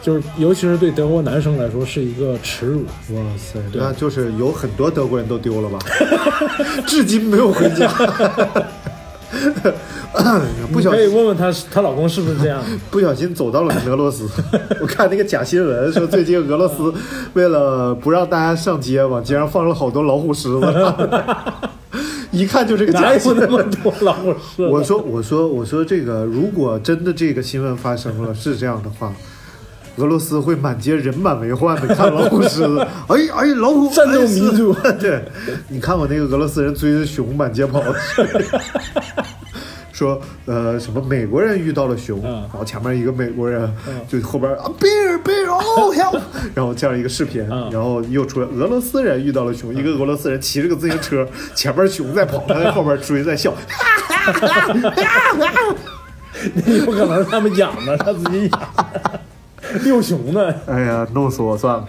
[0.00, 2.84] 就是尤其是对德国男生来说是一个耻辱。
[3.12, 5.80] 哇塞，对那就是有很多德国人都丢了吧？
[6.86, 7.90] 至今没有回家。
[10.72, 12.62] 不小心你可以问问她，她老公是不是这样？
[12.90, 14.28] 不小心走到了俄罗斯。
[14.80, 16.92] 我看那个假新闻说，最近俄罗斯
[17.34, 20.66] 为了不让大家上街，往街上放了好多老虎狮子，
[22.32, 23.48] 一看就是个假新闻。
[23.48, 24.66] 那么多老虎狮子？
[24.66, 29.12] 我说，我说，我说，这个如果真的这个新闻发生了，是这样的话，
[29.96, 32.78] 俄罗斯会满街人满为患的看老虎狮子。
[33.08, 34.72] 哎 哎，老虎战斗民族。
[34.82, 35.22] 哎 对，
[35.68, 37.82] 你看过那个俄罗斯人追着熊满街跑，
[39.92, 42.32] 说呃什么美国人遇到了熊，嗯。
[42.32, 43.70] 然后前面一个美国人
[44.08, 46.18] 就后边啊 bear bear oh help，
[46.54, 47.68] 然后这样一个视频，嗯。
[47.70, 53.52] 然后又出来俄罗斯人遇到了熊，一个俄罗斯人骑着个自行车，前面熊在跑，他在后边追在笑。
[54.08, 55.74] 哈哈哈。
[56.54, 58.60] 你有可能是他们养的，他自己养。
[58.76, 59.20] 的，
[59.82, 60.54] 遛熊呢。
[60.66, 61.86] 哎呀，弄死我算了。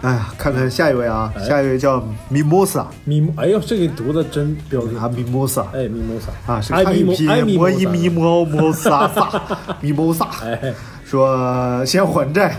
[0.00, 4.96] 哎呀，看看下一位啊，下一位叫 Mimosa 咪蒙，哎呦，这个读的真标准。
[4.96, 5.64] 啊，Mimosa。
[5.72, 9.30] 哎，米莫萨啊，是爱咪汉语拼蒙爱咪音，摸一蒙咪摸摸撒撒，
[9.82, 10.74] Mimosa，哎，
[11.06, 12.54] 说先还债，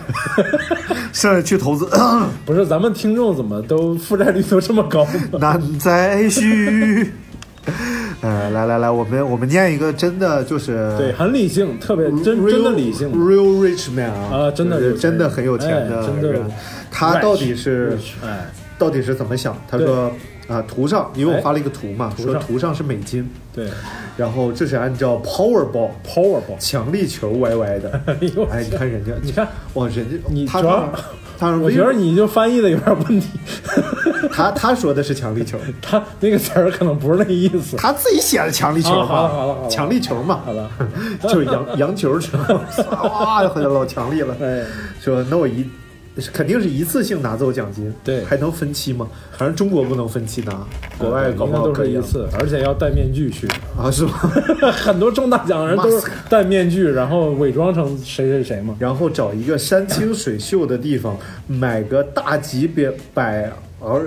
[1.13, 1.87] 剩下去投资，
[2.45, 5.37] 不是，咱们听众怎么都负债率都这么高呢？
[5.39, 7.11] 难再续。
[8.21, 13.11] 呃， 来来来，我们我们念一个真的就是对，很理性，特别真真的理性。
[13.11, 16.41] real rich man 啊啊真的就是真的很有钱的哎真的人，
[16.91, 18.45] 他到底是哎，
[18.77, 19.55] 到底是怎么想？
[19.69, 20.11] 他说
[20.47, 23.67] 啊，图上因为我哎发了一个图嘛，图说图上是美金，对。
[24.17, 27.99] 然后这是按照 Powerball，Powerball，强力球 YY 的。
[28.49, 30.61] 哎你看人家，你看，哇，人家你他
[31.37, 33.27] 他我觉得你就翻译的有点问题，
[34.31, 37.75] 他他说的是强力球， 他那个词儿可能不是那意思。
[37.77, 40.69] 他自己写的强力球啊好了好了好，了强力球嘛，好了，
[41.21, 42.37] 就是洋洋球球，
[43.03, 44.35] 哇，好像老强力了。
[44.41, 44.63] 哎，
[45.01, 45.67] 说那我一
[46.31, 49.07] 肯定是一次性拿走奖金，对还能分期吗？
[49.37, 50.65] 反正中国不能分期拿，
[50.97, 53.45] 国外搞不好可以一次，而且要戴面具去。
[53.77, 54.13] 啊，是吗？
[54.71, 58.75] 很多中大奖人都是戴面具，然后伪装成谁谁谁嘛。
[58.79, 63.51] 然后找一个山清水秀的地方，买个大几百百
[63.81, 63.99] 阿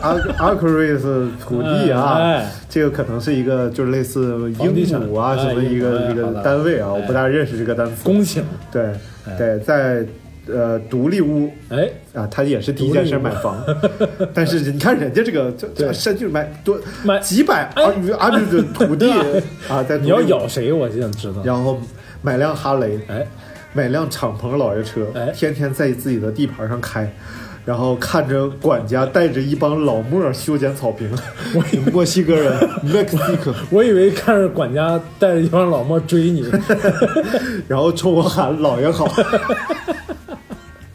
[0.00, 8.04] 阿阿克瑞斯土地 啊，哎这个可能是一个就是类似英亩啊哎什么一个哎一个单位啊，我哎不大认识这个单词。
[8.04, 8.84] 公顷，对
[9.26, 10.06] 哎对，在
[10.48, 13.56] 呃独立屋哎，啊，他也是第一件事买房，
[14.32, 15.92] 但是你看人家这个这这对。
[15.92, 17.82] 山就买多买几百哎。
[18.18, 19.10] 阿阿这个土地
[19.68, 20.72] 啊，在你要咬谁？
[20.72, 21.42] 我就想知道。
[21.44, 21.80] 然后
[22.22, 23.26] 买辆哈雷，哎，
[23.72, 25.32] 买辆敞篷老爷车，哎。
[25.34, 27.12] 天天在自己的地盘上开，
[27.64, 31.10] 然后看着管家带着一帮老墨修剪草坪，
[31.54, 32.52] 我墨西哥人。
[32.84, 36.48] Mexico，我以为看着管家带着一帮老墨追你，
[37.66, 39.06] 然后冲我喊老爷好。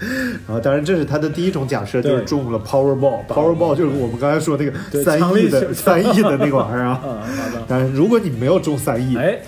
[0.47, 3.25] 然后，当然，这是他的第一种假设，就是中了 Powerball。
[3.27, 7.01] Powerball 就是我们刚才说那个对三亿的三亿的那个玩意儿啊。
[7.67, 9.39] 但是如果你没有中三亿，哎，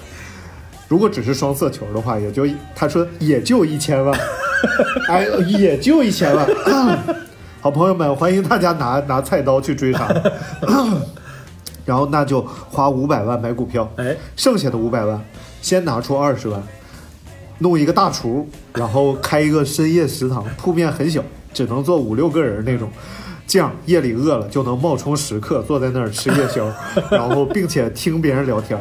[0.88, 4.20] 如果只是双色球的话，也就他说也就一千万，
[5.10, 6.48] 哎，也就一千万。
[7.60, 10.08] 好朋友们，欢迎大家拿拿菜刀去追杀，
[11.86, 15.20] 然后那就花五百万买股票，哎，剩下的五百万
[15.62, 16.62] 先拿出二十万，
[17.63, 22.88] 弄一个大厨，然后开一个深夜食堂，铺面很小，只能坐五六个人那种。
[23.47, 26.71] 这样夜里饿了就能冒充食客坐在那儿吃夜宵，
[27.10, 28.80] 然后并且听别人聊天。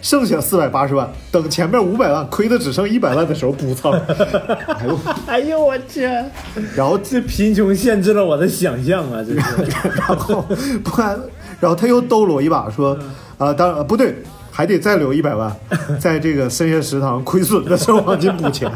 [0.00, 3.92] 剩下四百八十万，等前面五百万亏的只剩一百万的时候补仓。
[3.92, 6.02] 哎呦，哎呦我去！
[6.74, 9.22] 然后这贫穷限制了我的想象啊！
[9.22, 10.42] 这是 然后
[10.82, 11.20] 不然，
[11.60, 12.98] 然后他又兜了我一把，说
[13.38, 14.16] 啊、当然、呃不对，
[14.52, 15.50] 还得再留一百万，
[15.98, 18.70] 在这个深夜食堂亏损的时候往进补钱。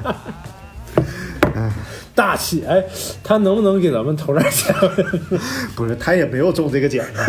[1.55, 1.71] 哎
[2.17, 2.83] 大气哎，
[3.23, 4.75] 他能不能给咱们投点钱？
[5.77, 7.21] 不是，他也没有中这个奖啊。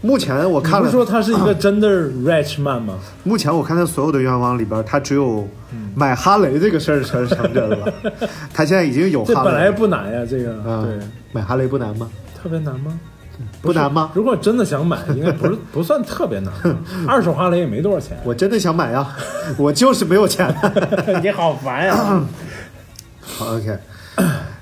[0.00, 2.96] 目前我看了，你不是说他是一个真的 rich man 吗？
[3.24, 5.48] 目前我看他所有的愿望里边，他只有
[5.96, 7.92] 买哈雷这个事儿成成真了。
[8.54, 10.96] 他现在已经有哈雷了，这本来不难呀，这个啊对，
[11.32, 12.08] 买哈雷不难吗？
[12.40, 13.00] 特别难吗？
[13.60, 14.10] 不难吗？
[14.14, 16.52] 如果真的想买，应该不是不算特别难，
[17.06, 18.16] 二手哈雷也没多少钱。
[18.24, 19.16] 我真的想买呀，
[19.58, 20.54] 我就是没有钱。
[21.22, 22.22] 你好烦呀！
[23.20, 23.78] 好，OK，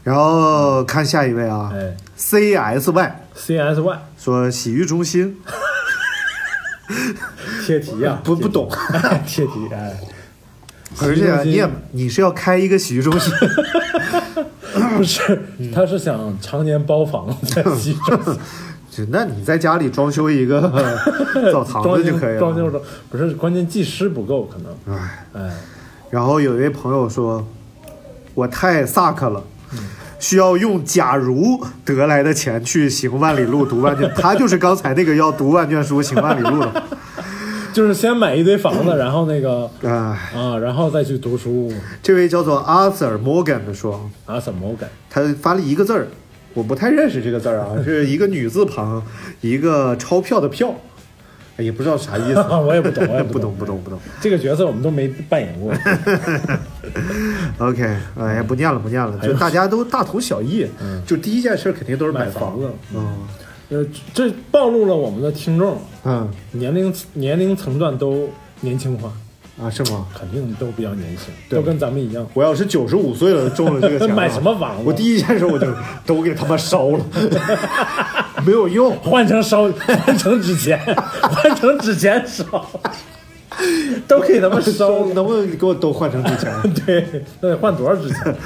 [0.03, 5.37] 然后看下一位啊哎，CSY，CSY 说洗浴中心。
[7.65, 8.69] 贴题呀，不不懂，
[9.27, 9.99] 贴题哎。
[11.03, 13.33] 而且啊你也你是要开一个洗浴中心，
[14.97, 15.43] 不是，
[15.75, 18.39] 他是想常年包房在洗浴中心
[18.97, 20.61] 就那你在家里装修一个
[21.53, 22.81] 澡堂子就可以了装修了。
[23.11, 25.51] 不是关键技师不够，可能哎，哎，
[26.11, 27.47] 然后有一位朋友说，
[28.35, 29.43] 我太 suck 了。
[29.73, 29.79] 嗯
[30.19, 36.83] 需要用假如得来的钱去行万里路读万卷，他就是刚才那个要读万卷书行万里路的。
[37.75, 41.71] 就是先买一堆房子，然后那个哎，啊，然后再去读书
[42.03, 44.87] 这位叫做 Arthur Morgan 的说，阿 Sir Morgan，？
[45.11, 46.07] 他发了一个字儿，
[46.57, 49.03] 我不太认识这个字儿啊，是一个女字旁，
[49.43, 50.75] 一个钞票的票，
[51.59, 52.41] 哎也不知道啥意思。
[52.67, 53.99] 我也不懂，我也 不懂，不懂，不懂。
[54.23, 55.71] 这个角色我们都没扮演过。
[57.69, 57.83] OK，
[58.19, 60.67] 哎呀，不念了，不念了，就大家都大同小异，
[61.07, 63.05] 就第一件事肯定都是买房房子嗯
[63.69, 69.13] 呃，这暴露了我们的听众嗯年龄年龄层段都年轻化，
[69.61, 70.07] 啊，是吗？
[70.19, 72.27] 肯定都比较年轻，对都跟咱们一样。
[72.35, 75.67] 我要是九十五岁了中了这个奖啊，买什么房子我第一件事我就
[76.05, 77.05] 都给他们烧了，
[78.45, 78.95] 没有用。
[78.97, 80.79] 换成烧，换成纸钱，
[81.23, 82.45] 换成纸钱烧，
[84.07, 85.05] 都给他们烧。
[85.15, 86.53] 能不能给我都换成纸钱？
[86.85, 88.37] 对，那得换多少纸钱？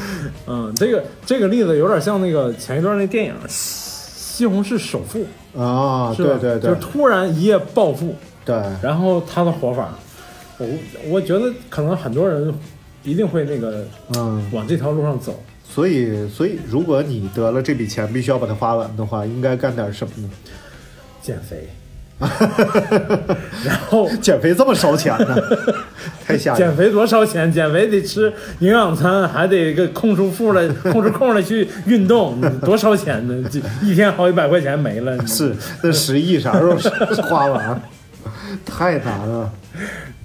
[0.46, 5.27] 嗯，这个这个例子有点像那个前一段那电影《西红柿首富》，
[5.61, 9.92] 啊，对对对就是突然一夜暴富，对，然后他的活法，
[10.61, 10.68] 我
[11.09, 12.53] 我觉得可能很多人
[13.03, 13.85] 一定会那个
[14.16, 15.42] 嗯，往这条路上走。
[15.64, 20.29] 所以所以如果你得了这笔钱，必须要把它花完的话，应该干点什么呢？
[21.23, 21.68] 减肥，
[23.64, 25.37] 然后减肥这么烧钱呢？
[26.27, 26.59] 太吓人。
[26.59, 27.51] 减肥多烧钱？
[27.53, 33.49] 减肥得吃营养餐，还得个空出腹来， 空出空来去运动，多烧钱呢？
[33.51, 35.27] 这一天好几百块钱没了。
[35.27, 36.77] 是那十亿啥时候
[37.29, 37.81] 花完？
[38.65, 39.53] 太难了。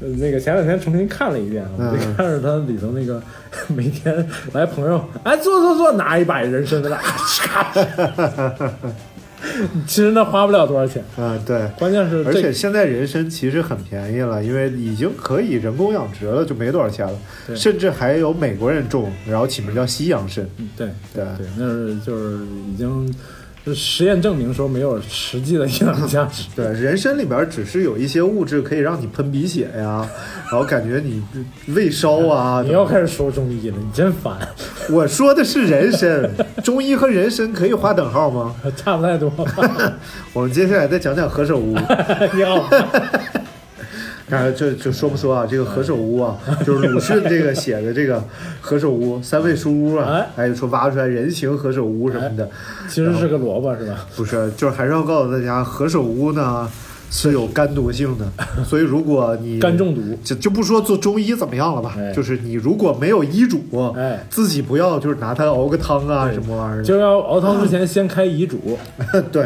[0.02, 3.22] 呃那个前两天重新看了一遍啊，我就嗯看着他里头那个
[3.74, 7.00] 每天来朋友，哎，坐坐坐，拿一把人参在那，
[9.86, 11.70] 其实那花不了多少钱，啊，对。
[11.78, 17.14] 关键是这而且现在人参其实很便宜了，因为已经可以人工养殖了，就没多少钱了。
[17.48, 20.44] 对甚至还有美国人种，然后起名叫西洋参。
[20.76, 22.40] 对对对，那是就是
[22.74, 23.16] 已经就是
[23.74, 26.44] 实验证明说没有实际的营养价值。
[26.56, 30.08] 对，人参里边只是有一些物质可以让你喷鼻血呀，
[30.52, 31.24] 然后感觉你
[31.74, 32.62] 胃烧啊。
[32.62, 34.38] 你要开始说中医了，你真烦，
[34.90, 36.30] 我说的是人参，
[36.64, 38.54] 中医和人参可以划等号吗？
[38.76, 39.32] 差不太多。
[40.34, 41.76] 我们接下来再讲讲何首乌。
[42.34, 42.88] 你好烦，
[44.30, 45.46] 当然，这就说不说啊？
[45.50, 48.24] 这个何首乌啊，就是鲁迅这个写的这个
[48.60, 52.50] 何首乌三味书屋啊哎，还有说挖出来人形何首乌什么的，
[52.88, 54.06] 其实是个萝卜是吧？
[54.16, 56.68] 不是，就是还是要告诉大家，何首乌呢
[57.12, 58.26] 是有肝毒性的，
[58.66, 60.02] 所以如果你肝中毒。
[60.24, 62.12] 就就不说做中医怎么样了吧，哎。
[62.12, 63.62] 就是你如果没有医嘱，
[63.96, 64.26] 哎。
[64.30, 68.78] 自己不要就是拿它熬个汤啊什么玩意儿，就要熬汤之前先开遗嘱，
[69.32, 69.46] 对。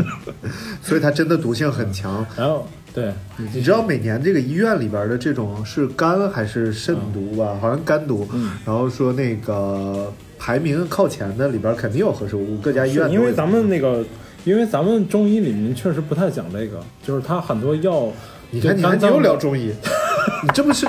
[0.82, 2.24] 所以它真的毒性很强。
[2.36, 3.12] 然后对，
[3.52, 7.56] 你知道每年这个医院里边的这种是肝还是肾毒吧？
[7.60, 8.26] 好像肝毒。
[8.32, 14.04] 嗯然后说那个排名靠前的里边肯定有何首乌，各家医院因为咱们那个，
[14.44, 18.08] 因为咱们中医里面确实不太讲这个，就是它很多药，
[18.50, 19.72] 你看，你看，你又聊中医，
[20.42, 20.86] 你这不是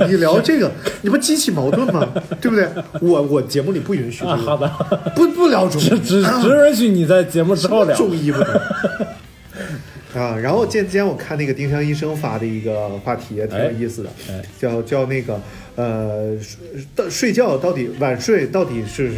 [0.00, 2.06] 你你聊这个，你不激起矛盾吗？
[2.42, 2.68] 对不对？
[3.00, 4.68] 我我节目里不允许这啊，好的，
[5.16, 7.96] 不不聊中医，只只只允许你在节目之后聊。
[7.96, 8.48] 中医不懂。
[10.18, 15.40] 啊，然后今今天我看那个丁香医生发的一个话题也挺有意思的，哎叫叫那个
[15.76, 16.36] 呃
[17.08, 19.10] 睡觉到底晚睡到底是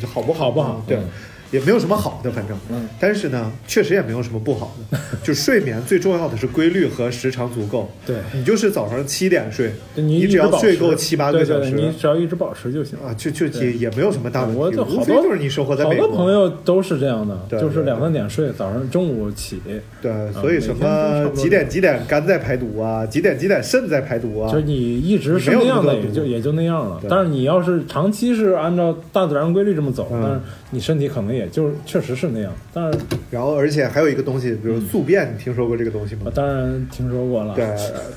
[0.00, 0.46] 是好不好？
[0.46, 0.84] 好不好？
[0.86, 1.08] 对嗯，
[1.50, 2.88] 也没有什么好的，反正，嗯。
[3.00, 4.98] 但是呢，确实也没有什么不好的。
[5.22, 7.90] 就睡眠最重要的是规律和时长足够。
[8.06, 8.16] 对。
[8.32, 12.98] 你就是早上七点睡，你你只要睡够七八个小时，你只要一直保持就行。
[12.98, 14.58] 啊，就就也也没有什么大问题。
[14.58, 19.60] 我就好多就是你生活在好美国，多朋友都是这样的，就是两三点睡，早上中午起，
[20.02, 27.00] 对，所以什么几点几点肝在排毒啊，几点几点肾在排毒啊，就是你一直是那样的，也就也就那样了。
[27.08, 30.20] 但是你要是长期是按照大自然规律这么走，嗯。
[30.22, 30.40] 但是
[30.70, 32.52] 你身体可能也就是确实是那样。
[32.74, 32.98] 但是
[33.30, 36.30] 然后而且还有一个东西，比如宿便，你听说过这个东西吗我？
[36.30, 37.54] 当然听说过了。
[37.54, 37.66] 对，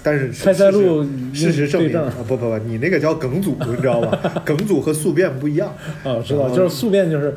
[0.04, 1.04] 但是开塞露
[1.34, 4.42] 事实证明啊，不不不，你那个叫梗阻，你知道吧？
[4.44, 5.74] 梗阻和宿便不一样。
[6.04, 7.36] 啊，知道，就是宿便就是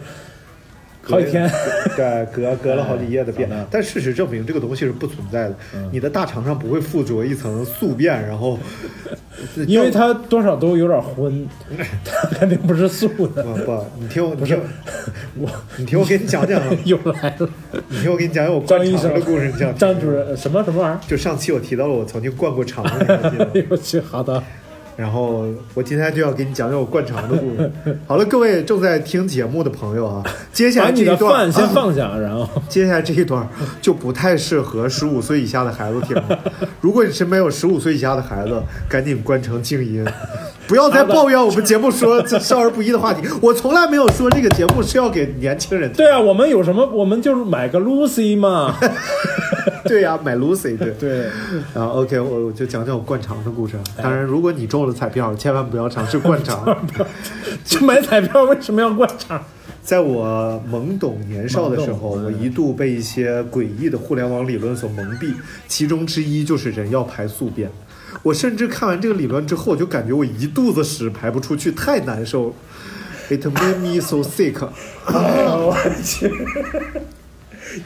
[1.02, 1.48] 好几天。
[1.96, 5.56] 对，隔隔了好几夜的便但事实证明这个东西是不存在的。
[5.74, 8.58] 嗯你的大肠上不会附着一层宿便，然后
[9.66, 11.46] 因为它多少都有点荤，
[12.04, 13.42] 它肯定不是素的。
[13.42, 14.68] 不不，你听我，不是你听
[15.38, 17.48] 我，你听我给你讲讲， 又来了，
[17.88, 23.54] 你听我给你讲讲我灌肠的故事，你讲张主任什么什么玩意儿就上期我提到了我曾经灌过肠，你还记得吗儿？
[23.54, 24.42] 哎呦我去，好的，
[24.96, 27.70] 然后我今天就要给你讲讲我灌肠的故事。
[28.06, 30.22] 好了，各位正在听节目的朋友啊，
[30.52, 33.46] 接下来这一段饭先放下，然后 接下来这一段
[33.82, 36.38] 就不太适合十五岁以下的孩子听了。
[36.80, 40.06] 如果你身边有十五岁以下的孩子，赶紧关成静音，
[40.66, 43.26] 不要再抱怨我们节目说这少儿不宜的话题。
[43.40, 45.98] 我从来没有说这个节目是要给年轻人听。
[45.98, 46.86] 对啊，我们有什么？
[46.86, 48.74] 我们就是买个 Lucy 嘛。
[49.84, 50.90] 对呀、买 Lucy 对。
[50.92, 51.26] 对，
[51.74, 53.74] 然后 OK，我我就讲讲我灌肠的故事。
[54.02, 56.64] 当然，如果你中了彩票，千万不要尝试灌肠。
[57.64, 59.42] 就买彩票为什么要灌肠？
[59.82, 65.34] 在我懵懂年少的时候，我一度被一些诡异的互联网理论所蒙蔽，
[65.68, 67.70] 其中之一就是人要排宿便。
[68.24, 72.54] 我甚至看完这个理论之后，我就感觉我一肚子屎排不出去，太难受了。
[73.28, 74.56] It made me so sick。
[75.06, 76.30] 我去，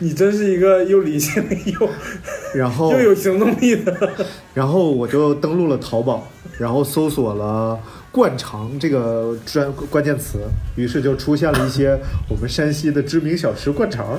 [0.00, 1.90] 你真是一个又理性又
[2.54, 4.26] 然后又有行动力的。
[4.54, 6.26] 然后我就登录了淘宝，
[6.58, 7.78] 然后搜索了
[8.10, 10.38] “灌肠”这个专关键词，
[10.76, 14.18] 于是就出现了一些我们山西的知名小吃灌肠。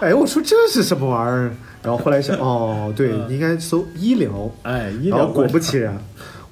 [0.00, 1.52] 哎，我说这是什么玩意儿？
[1.82, 4.50] 然后后来想， 哦，对，你应该搜医疗。
[4.62, 5.44] 哎，医然后果。
[5.46, 5.96] 不其然，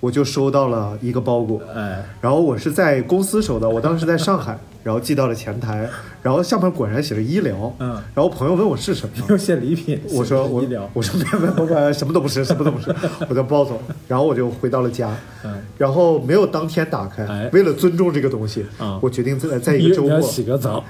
[0.00, 1.60] 我就收到了一个包裹。
[1.74, 5.88] 哎，然后我是在公司收到，我当时在上海， 然后寄到了前台，
[6.22, 7.72] 然后下面果然写着医疗。
[7.80, 10.88] 嗯然后朋友问我是什么，又写礼品，我说我医疗。
[10.94, 12.94] 我说别别别别，什么都不是， 什么都不是，
[13.28, 13.94] 我就抱走了。
[14.08, 15.10] 然后我就回到了家，
[15.44, 20.82] 嗯然后没有当天打开，哎为了尊重这个东西，啊我决定在在一个周末，洗个澡，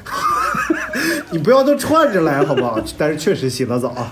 [1.37, 2.81] 你不要都串着来好不好？
[2.97, 4.11] 但是确实洗了澡啊。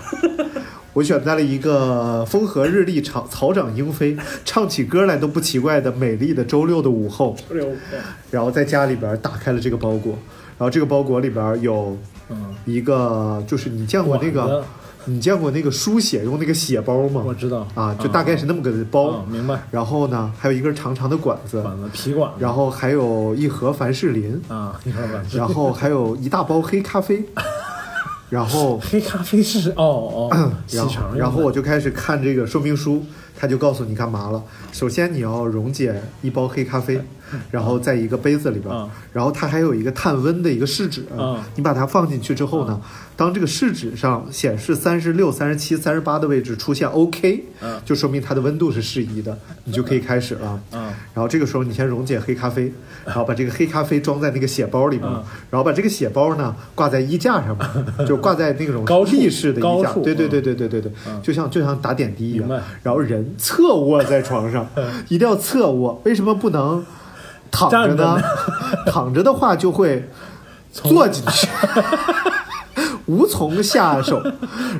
[0.93, 4.15] 我选在了一个风和日丽、草草长莺飞、
[4.45, 7.35] 唱起歌来都不奇怪的美丽的周六的午后，
[8.29, 10.13] 然后在家里边打开了这个包裹，
[10.57, 11.97] 然后这个包裹里边有
[12.29, 14.67] 嗯，一个，就是你见过那个子，
[15.05, 17.23] 你见过那个书写用那个血包吗？
[17.25, 17.67] 我知道。
[17.75, 19.11] 啊，就大概是那么个包。
[19.11, 19.59] 啊，明白。
[19.71, 22.29] 然后呢，还有一根长长的管子，管子皮管。
[22.31, 24.79] 子，然后还有一盒凡士林，啊，
[25.31, 27.23] 然后还有一大包黑咖啡，
[28.29, 30.51] 然后黑咖啡是哦哦，
[31.15, 33.03] 然后我就开始看这个说明书，
[33.37, 34.41] 他就告诉你干嘛了。
[34.71, 36.99] 首先你要溶解一包黑咖啡，
[37.51, 42.79] 然后在一个杯子里边，啊然后它还有一个探温的一个试纸，啊你把它放进去之后呢，
[43.15, 50.59] 当这个试纸上显示三十六、三十七、三十八的位置出现 OK，、啊就说明它的温度是适宜的，你就可以开始了。
[50.71, 52.71] 啊然后这个时候你先溶解黑咖啡，
[53.05, 57.67] 然后把这个黑咖啡装在那个血包里面，嗯然后把这个血包呢挂在衣架上面，
[58.07, 60.91] 就挂在那种立式的衣架，对对嗯对对对对对，
[61.23, 62.49] 就像就像打点滴一样。
[62.83, 64.67] 然后人侧卧在床上，
[65.07, 66.83] 一定要侧卧，为什么不能
[67.55, 68.21] 躺着呢？
[68.85, 70.07] 躺着的话就会
[70.71, 71.47] 坐进去，
[73.07, 74.21] 无从下手。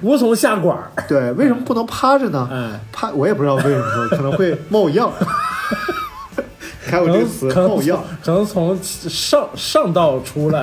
[0.01, 2.47] 无从下管儿，对，为什么不能趴着呢？
[2.51, 5.09] 哎趴我也不知道为什么，可能会冒样。
[6.85, 10.61] 看我可能这个词冒样，可能从上上道出来，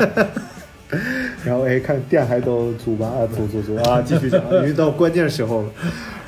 [1.44, 5.68] 然后哎，看电还都足吧，啊，足足足啊，继续讲，因为到关键时候了。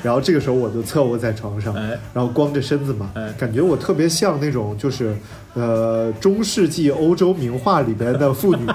[0.04, 1.98] 然后这个时候我就侧卧在床上，哎。
[2.12, 3.34] 然后光着身子嘛，哎。
[3.38, 5.16] 感觉我特别像那种就是
[5.54, 8.66] 呃中世纪欧洲名画里边的妇女，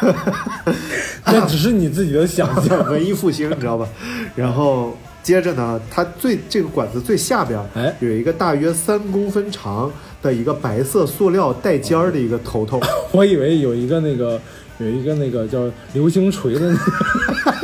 [1.26, 2.84] 这只是你自己的想象。
[2.90, 3.86] 文艺复兴，你知道吧？
[4.34, 7.94] 然后接着呢，它最这个管子最下边哎。
[8.00, 9.90] 有一个大约三公分长
[10.22, 12.80] 的一个白色塑料带尖儿的一个头头，
[13.12, 14.40] 我以为有一个那个
[14.78, 17.58] 有一个那个叫流星锤的那个，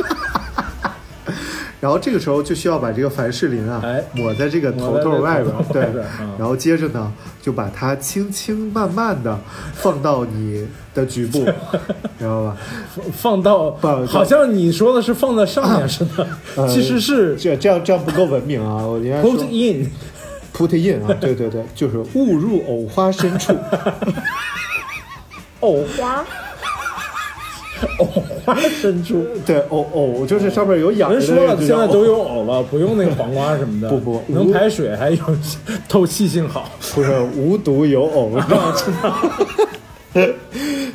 [1.81, 5.81] 然后这个时候就需要把这个凡士林啊，哎抹在这个头头外边对
[6.37, 7.11] 然后接着呢，
[7.41, 9.39] 就把它轻轻慢慢的
[9.73, 11.45] 放到你的局部，
[12.19, 12.57] 知道吧？
[13.13, 16.27] 放到放好像你说的是放在上面似的，
[16.57, 18.85] 呃其实是这这样这样不够文明啊！
[18.85, 19.89] 我应该 put in。
[20.51, 23.55] put in 啊，对对对，就是误入藕花深处。
[25.61, 26.25] 藕花，
[27.99, 28.05] 藕
[28.45, 29.25] 花珍珠。
[29.45, 33.89] 对，藕藕就是上面有眼儿的人说了，现在都有藕了，不用那个黄瓜什么的。
[33.99, 35.17] 不不能排水，还有
[35.87, 36.69] 透气性好。
[36.93, 38.31] 不是无毒有藕，
[38.75, 40.27] 知道吗？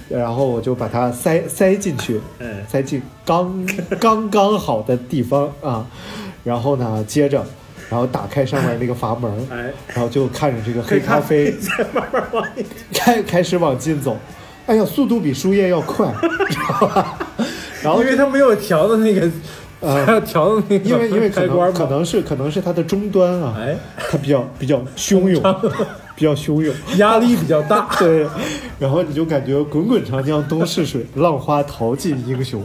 [0.09, 3.67] 然后我就把它塞塞进去，哎塞进刚
[3.99, 5.87] 刚刚好的地方啊。
[6.43, 7.43] 然后呢，接着，
[7.89, 12.67] 然后打开上面那个阀门，哎，然后就看着这个黑咖啡再慢慢往里。
[12.93, 14.17] 开开始往进走。
[14.67, 16.07] 哎呀，速度比输液要快，
[16.49, 17.19] 知道吧？
[17.83, 19.31] 然后因为它没有调的那个，
[19.81, 23.77] 呃调的那个因为因为可开关可能是可能是它的终端啊，哎，
[24.11, 25.43] 它比较比较汹涌，
[26.17, 26.75] 比较汹涌。
[26.97, 27.89] 压力比较大。
[28.01, 28.27] 对，
[28.79, 32.63] 然后你就感觉滚滚长江东逝水，浪花淘尽英雄。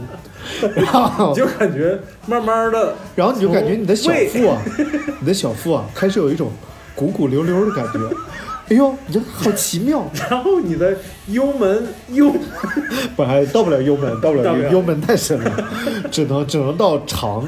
[0.74, 4.62] 然后你就感觉慢慢的，然后你就感觉你的小腹啊，
[5.20, 6.50] 你的小腹啊，开始有一种
[6.94, 7.98] 鼓鼓溜溜的感觉。
[8.70, 10.08] 哎呦，你这好奇妙！
[10.30, 10.96] 然后你的
[11.26, 12.32] 幽门幽，
[13.16, 15.68] 不还到不了幽门，到不了幽门太深了，
[16.10, 17.44] 只能只能到肠。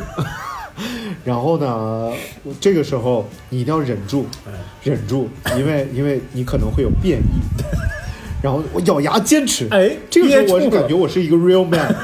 [1.25, 2.11] 然后呢，
[2.61, 4.27] 这个时候你一定要忍住，
[4.83, 7.62] 忍住，因为因为你可能会有变异。
[8.43, 11.95] 然后我咬牙坚持，哎这个时候我是感觉我是一个 real man，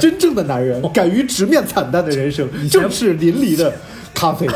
[0.00, 3.74] 真正的男人，敢于直面惨淡的人生，正是淋漓的
[4.14, 4.46] 咖啡。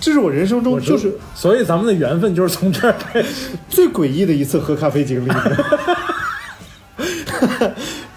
[0.00, 3.50] 这是我人生中就是所以咱们的缘分就是从这儿开始。
[3.68, 5.30] 最诡异的一次喝咖啡经历。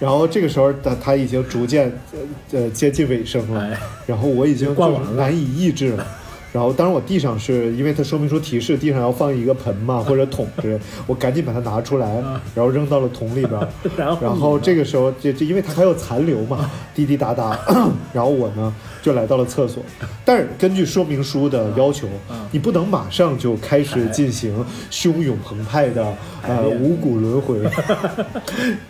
[0.00, 2.18] 然后这个时候，他他已经逐渐呃
[2.60, 6.06] 呃接近尾声了，哎然后我已经就难以抑制了。
[6.54, 10.78] 然后，当然我地上是因为它说明书提示地上要放一个盆嘛或者桶之类，
[11.08, 12.22] 我赶紧把它拿出来，
[12.54, 13.60] 然后扔到了桶里边。
[13.60, 13.68] 啊
[14.22, 17.58] 然后这个时候，就就因为它还有残留嘛，滴滴答答。
[18.14, 19.82] 然后我呢就来到了厕所，
[20.24, 22.46] 但是根据说明书的要求，啊。
[22.52, 26.06] 你不能马上就开始进行汹涌澎湃的
[26.46, 27.58] 呃五谷轮回。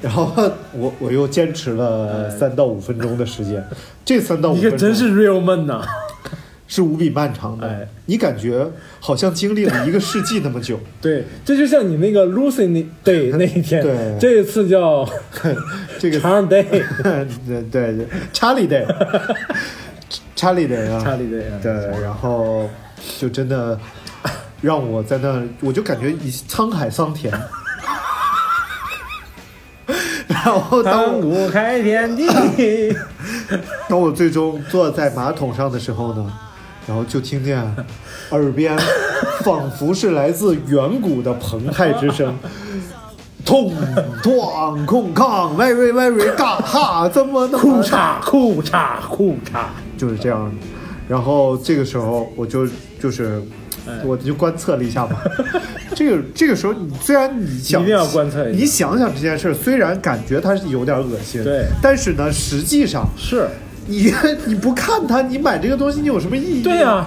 [0.03, 0.31] 然后
[0.75, 3.65] 我我又坚持了三到五分钟的时间，
[4.05, 5.83] 这三到五分钟可真是 real man 呐！
[6.75, 8.68] 是无比漫长的，哎你感觉
[8.99, 10.81] 好像经历了一个世纪那么久。
[11.01, 15.09] 对，这就像你那个 Lucy 那 day 那一天，对这一次叫
[16.01, 16.64] 这个 Charm Day，
[17.01, 17.29] 对
[17.70, 18.85] 对对，查理的，
[20.35, 21.72] 查理的啊，查理 day 啊对，
[22.03, 22.68] 然后
[23.20, 23.79] 就真的
[24.61, 27.33] 让我在那，我就感觉一沧海桑田。
[30.27, 32.27] 然后当唐我开天地，
[33.89, 36.33] 当我最终坐在马桶上的时候呢，
[36.87, 37.61] 然后就听见
[38.30, 38.76] 耳边
[39.41, 42.37] 仿佛是来自远古的澎湃之声，
[43.45, 43.72] 痛
[44.22, 49.64] 哐空抗，very very 嘎哈，怎么那么裤衩裤衩裤衩，
[49.97, 50.53] 就是这样。
[51.09, 52.66] 然后这个时候我就
[53.01, 53.43] 就是，
[53.87, 54.01] 哎。
[54.05, 55.22] 我就观测了一下吧。
[55.95, 61.66] 这个这个时候，你虽然你想一定要观测你想想这件事儿，虽然感觉它是有点恶心，对。
[61.82, 63.47] 但是呢，实际上是
[63.87, 64.12] 你
[64.47, 66.62] 你不看它，你买这个东西，你有什么意义？
[66.62, 67.07] 对呀、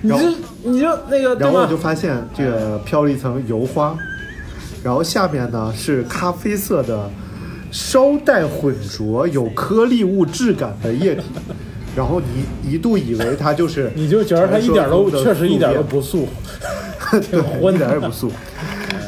[0.00, 0.34] 你 然后就
[0.70, 1.76] 你就那个然后我就？
[1.76, 3.96] 发现这个飘了一层油花，
[4.82, 7.08] 然后下面呢是咖啡色的
[7.70, 11.22] 稍带混浊、有颗粒物质感的液体，
[11.96, 16.28] 然后你一度以为它就是 你就觉得它一点都确实一点都素不素，
[17.30, 18.30] 对，一点也不素。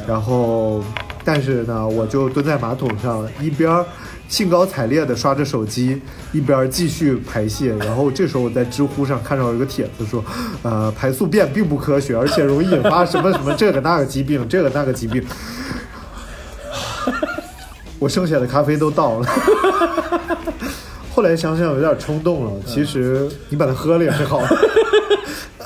[0.06, 0.82] 然后，
[1.24, 3.84] 但是呢，我就蹲在马桶上，一边儿
[4.28, 6.00] 兴高采烈地刷着手机，
[6.32, 7.74] 一边继续排泄。
[7.76, 10.24] 然后这时候我在知乎上看到一个帖子说，
[10.62, 15.24] 呃，排宿便并不科学，而且容易引发什么什么这个那个疾病，这个那个疾病。
[18.00, 19.28] 我剩下的咖啡都倒了。
[21.14, 24.48] 后来想想有点冲动了，其实你把它喝了也是好的。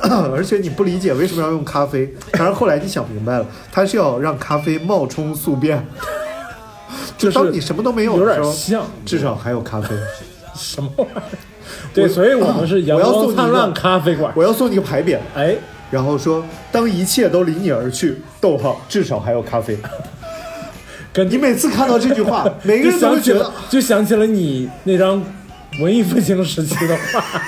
[0.32, 5.84] 而且你不理解为什么要用咖啡，但是后来你想明白了，它是要让咖啡冒充宿便。
[7.18, 9.88] 就当你什么都没有有的时候，点像至少还有咖啡。
[10.54, 11.22] 什么玩意儿？
[11.92, 14.32] 对，所以我们是阳我要送你一个光灿烂咖啡馆。
[14.34, 15.54] 我要送你个牌匾，哎，
[15.90, 19.76] 然后说当一切都离你而去，逗号，至少还有咖啡。
[21.12, 25.22] 跟你每次看到这句话， 每个人都会觉得就想起了你那张
[25.80, 27.42] 文艺复兴时期的画。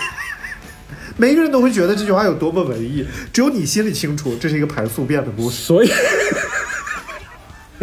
[1.16, 5.56] 每个人都会觉得这句话有多么文艺，只有你心里清楚，这是一个排宿便的故事。
[5.56, 5.90] 所以，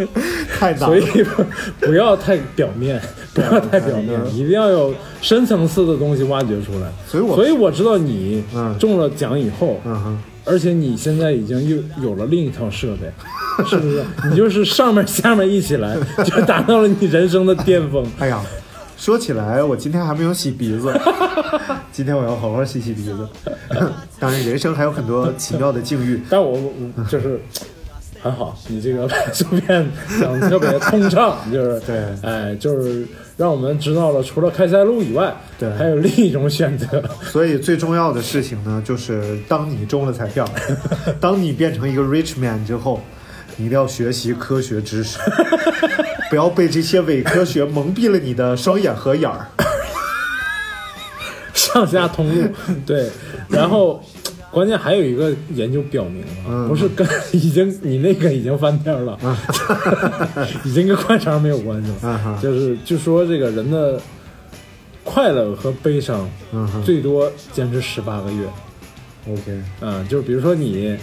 [0.57, 0.87] 太难了。
[0.87, 1.43] 所以不
[1.87, 3.01] 不要太表面，
[3.33, 6.91] 不要太表面，一定要有深层次的东西挖掘出来。
[7.07, 11.77] 所以我所以我知道你嗯中了奖以后，嗯哼，而且你现在已经又
[12.09, 13.11] 有了另一套设备，
[13.67, 14.03] 是不是？
[14.29, 18.05] 你就是上面下面一起来， 就达到了你人生的巅峰。
[18.19, 18.41] 哎呀，
[18.97, 20.91] 说起来，我今天还没有洗鼻子，
[21.91, 23.15] 今天我要好好洗洗鼻子。
[24.19, 26.19] 当然，人生还有很多奇妙的境遇。
[26.29, 26.57] 但我
[27.09, 27.39] 就是
[28.22, 29.89] 很好，你这个 修片
[30.20, 33.05] 讲得特别通畅， 就是对哎，就是
[33.38, 37.03] 让我们知道了，除了开塞露以外，对还有另一种选择。
[37.32, 40.47] 所以最重要的事情呢，就是当你中了彩票，
[41.20, 43.01] 当你变成一个 rich man 之后，
[43.55, 45.18] 你一定要学习科学知识，
[46.30, 49.47] 不要被这些伪科学蒙蔽了你的双眼和眼儿。
[51.53, 52.47] 上下通路，
[52.86, 53.09] 对，
[53.49, 54.01] 然后
[54.51, 56.67] 关键还有一个研究表明啊，嗯。
[56.67, 59.17] 不是跟已经你那个已经翻篇了，
[60.63, 63.99] 已经跟快肠没有关系了，就是就说这个人的
[65.03, 66.29] 快乐和悲伤
[66.83, 68.45] 最多坚持十八个月
[69.29, 70.97] ，OK，嗯，就是比如说你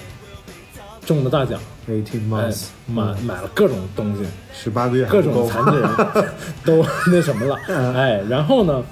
[1.06, 4.24] 中了大奖，eighteen 哎 months，，买买了各种东西，
[4.54, 5.88] 十八个月各种残疾人
[6.64, 7.58] 都那什么了，
[7.94, 8.82] 哎，然后呢，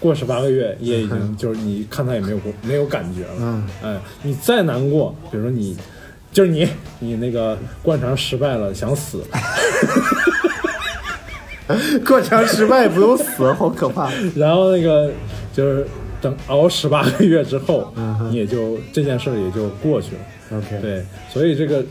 [0.00, 3.66] 过十八个月 也已经就是你看他也没有过没有感觉了，嗯。
[3.82, 5.76] 哎，你再难过，比如说你
[6.32, 6.68] 就是你
[7.00, 9.22] 你那个灌肠失败了想死，
[12.06, 14.10] 灌肠失败不用死，好可怕。
[14.36, 15.10] 然后那个
[15.52, 15.86] 就是
[16.20, 21.84] 等熬十八个月之后，嗯你也就这件事儿也就过去了，OK，对，所以这个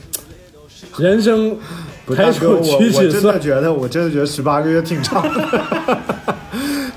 [0.97, 1.55] 人生
[2.05, 2.79] 不，抬大哥，我
[3.09, 3.39] 真的。
[3.39, 5.97] 觉得，我真的觉得十八个月挺长的，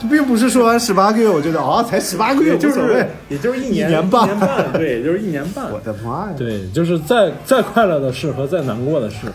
[0.08, 3.06] 并不是说完十八个月，我觉得啊，才十八个月无所谓。
[3.28, 5.70] 也就是一一年半一年半，对，也 就是一年半。
[5.70, 6.34] 我的妈呀！
[6.36, 9.26] 对，就是再再快乐的事和再难过的事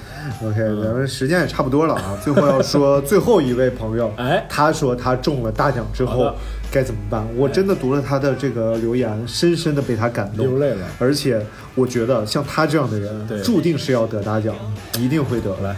[0.44, 6.34] ，OK，咱们时间也差不多了啊， 最后要说最后一位朋友，哎他说他中了大奖之后
[6.72, 7.26] 该怎么办？
[7.38, 10.86] 我真的读了他的这个留言，深深的被他感动，流泪了。
[11.00, 11.40] 而且
[11.76, 14.56] 我觉得像他这样的人，注定是要得大奖，
[14.98, 15.76] 一定会得来。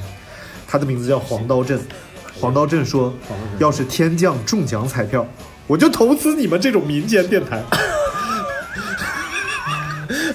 [0.70, 1.80] 他的名字叫黄刀镇，
[2.40, 3.14] 黄道镇说，
[3.60, 5.26] 要是天降中奖彩票，
[5.66, 7.62] 我就投资你们这种民间电台。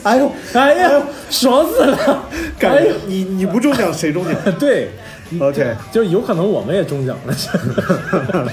[0.02, 0.90] 哎呦，哎呀，
[1.30, 2.24] 爽死了！
[2.58, 4.90] 感哎呦，你你不中奖谁中奖 对，
[5.40, 7.34] ？OK，就有可能我们也中奖了。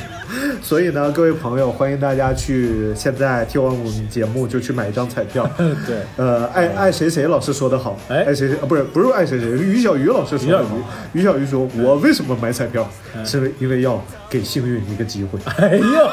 [0.61, 5.49] 所以呢，各位朋友，欢迎大家去现在听完我们节目就去买一张彩票。
[5.57, 10.75] 对，呃，爱爱谁谁老师说的好，哎爱谁谁啊，不是不是爱谁谁，是于小鱼老师说的好。
[11.13, 12.87] 于小鱼说：“我为什么买彩票？
[13.25, 13.99] 是因为要
[14.29, 15.39] 给幸运一个机会。
[15.57, 16.09] 哎呦，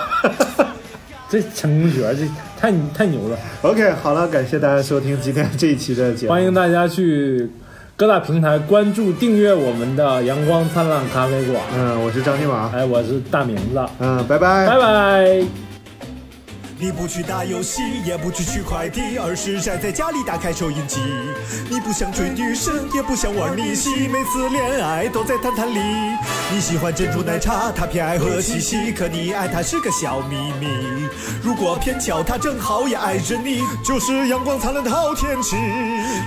[1.28, 2.26] 这成功学这
[2.58, 7.50] 太太牛了！”OK，好了，感谢大家收听今天这一期的节目，欢迎大家去
[7.96, 11.62] 各大平台关注、订阅我们的阳光灿烂咖啡馆。
[11.74, 15.65] 嗯，我是张金马，哎，我是大明子，嗯，拜拜，拜拜。
[16.78, 21.00] 你不去打游戏，也不去取快递，而是宅在家里打开收音机。
[21.70, 25.80] 你不想追女生，也不想玩逆袭，每次恋爱都在谈谈里。
[26.52, 30.68] 你喜欢珍珠奶茶，他偏爱喝西西，可你爱他是个小秘密。
[31.42, 35.56] 如果偏巧他正好也爱着你，就是阳光灿烂的好天气。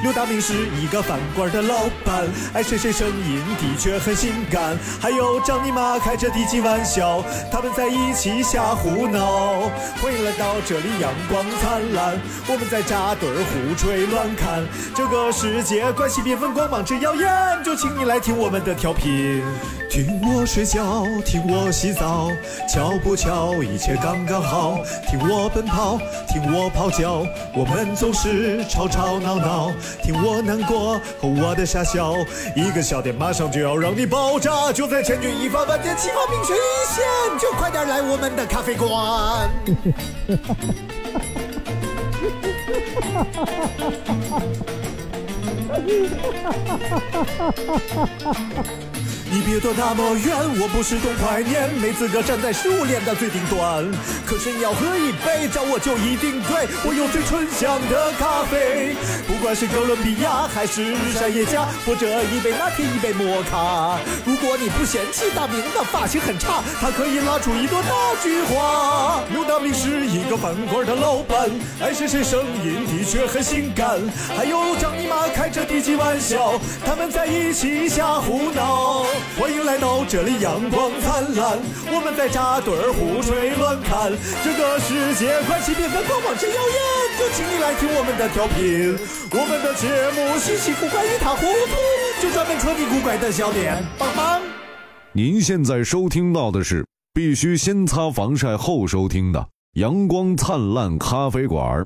[0.02, 4.76] 刘大明是一个饭馆的老板，爱谁谁声音的确很性感。
[5.00, 9.70] 还有张尼玛开着低级玩笑，他们在一起瞎胡闹。
[10.02, 12.18] 欢迎来到这里，阳光灿烂，
[12.48, 14.66] 我们在扎堆儿胡吹乱侃。
[14.96, 17.30] 这个世界关系缤纷，光芒之耀眼，
[17.62, 19.44] 就请你来听我们的调频。
[19.90, 22.32] 听我睡觉，听我洗澡，
[22.72, 24.78] 巧不巧，一切刚刚好。
[25.10, 25.98] 听我奔跑，
[26.30, 29.72] 听我咆哮，我们总是吵吵闹闹。
[30.02, 32.14] 听我难过和我的傻笑，
[32.56, 36.60] 一个笑点马上就要让你爆炸，就在千钧一发、万箭齐发、命悬一
[36.94, 39.50] 线，就快点来我们的咖啡馆。
[40.30, 40.64] ハハハ
[48.04, 48.99] ハハ
[49.32, 53.86] 你别躲那么远，我不是懂怀念，没资格站在食物链的最顶端。
[54.26, 58.96] 可是你要喝一杯，找我就一定对，我有最醇香的咖啡。
[59.28, 64.00] 不管是哥伦比亚还是山野家，或者一杯拿铁一杯摩卡。
[64.26, 69.22] 如果你不嫌弃大明的发型很差，他可以拉出一朵大菊花。
[69.32, 71.48] 刘大明是一个饭馆的老板，
[71.80, 74.00] 爱谁谁声音的确很性感。
[74.36, 79.06] 还有张尼玛开着低级玩笑，他们在一起瞎胡闹。
[79.38, 81.58] 欢迎来到这里，阳光灿烂，
[81.92, 84.12] 我们在扎堆儿胡吹乱侃。
[84.44, 86.80] 这个世界关系缤纷，光芒真耀眼，
[87.18, 88.98] 就请你来听我们的调频。
[89.32, 91.76] 我们的节目稀奇古怪一塌糊涂，
[92.22, 94.42] 就专门戳你古怪的笑点，棒棒。
[95.14, 101.86] 您现在收听到的是必须先擦防晒后收听的阳光灿烂咖啡馆。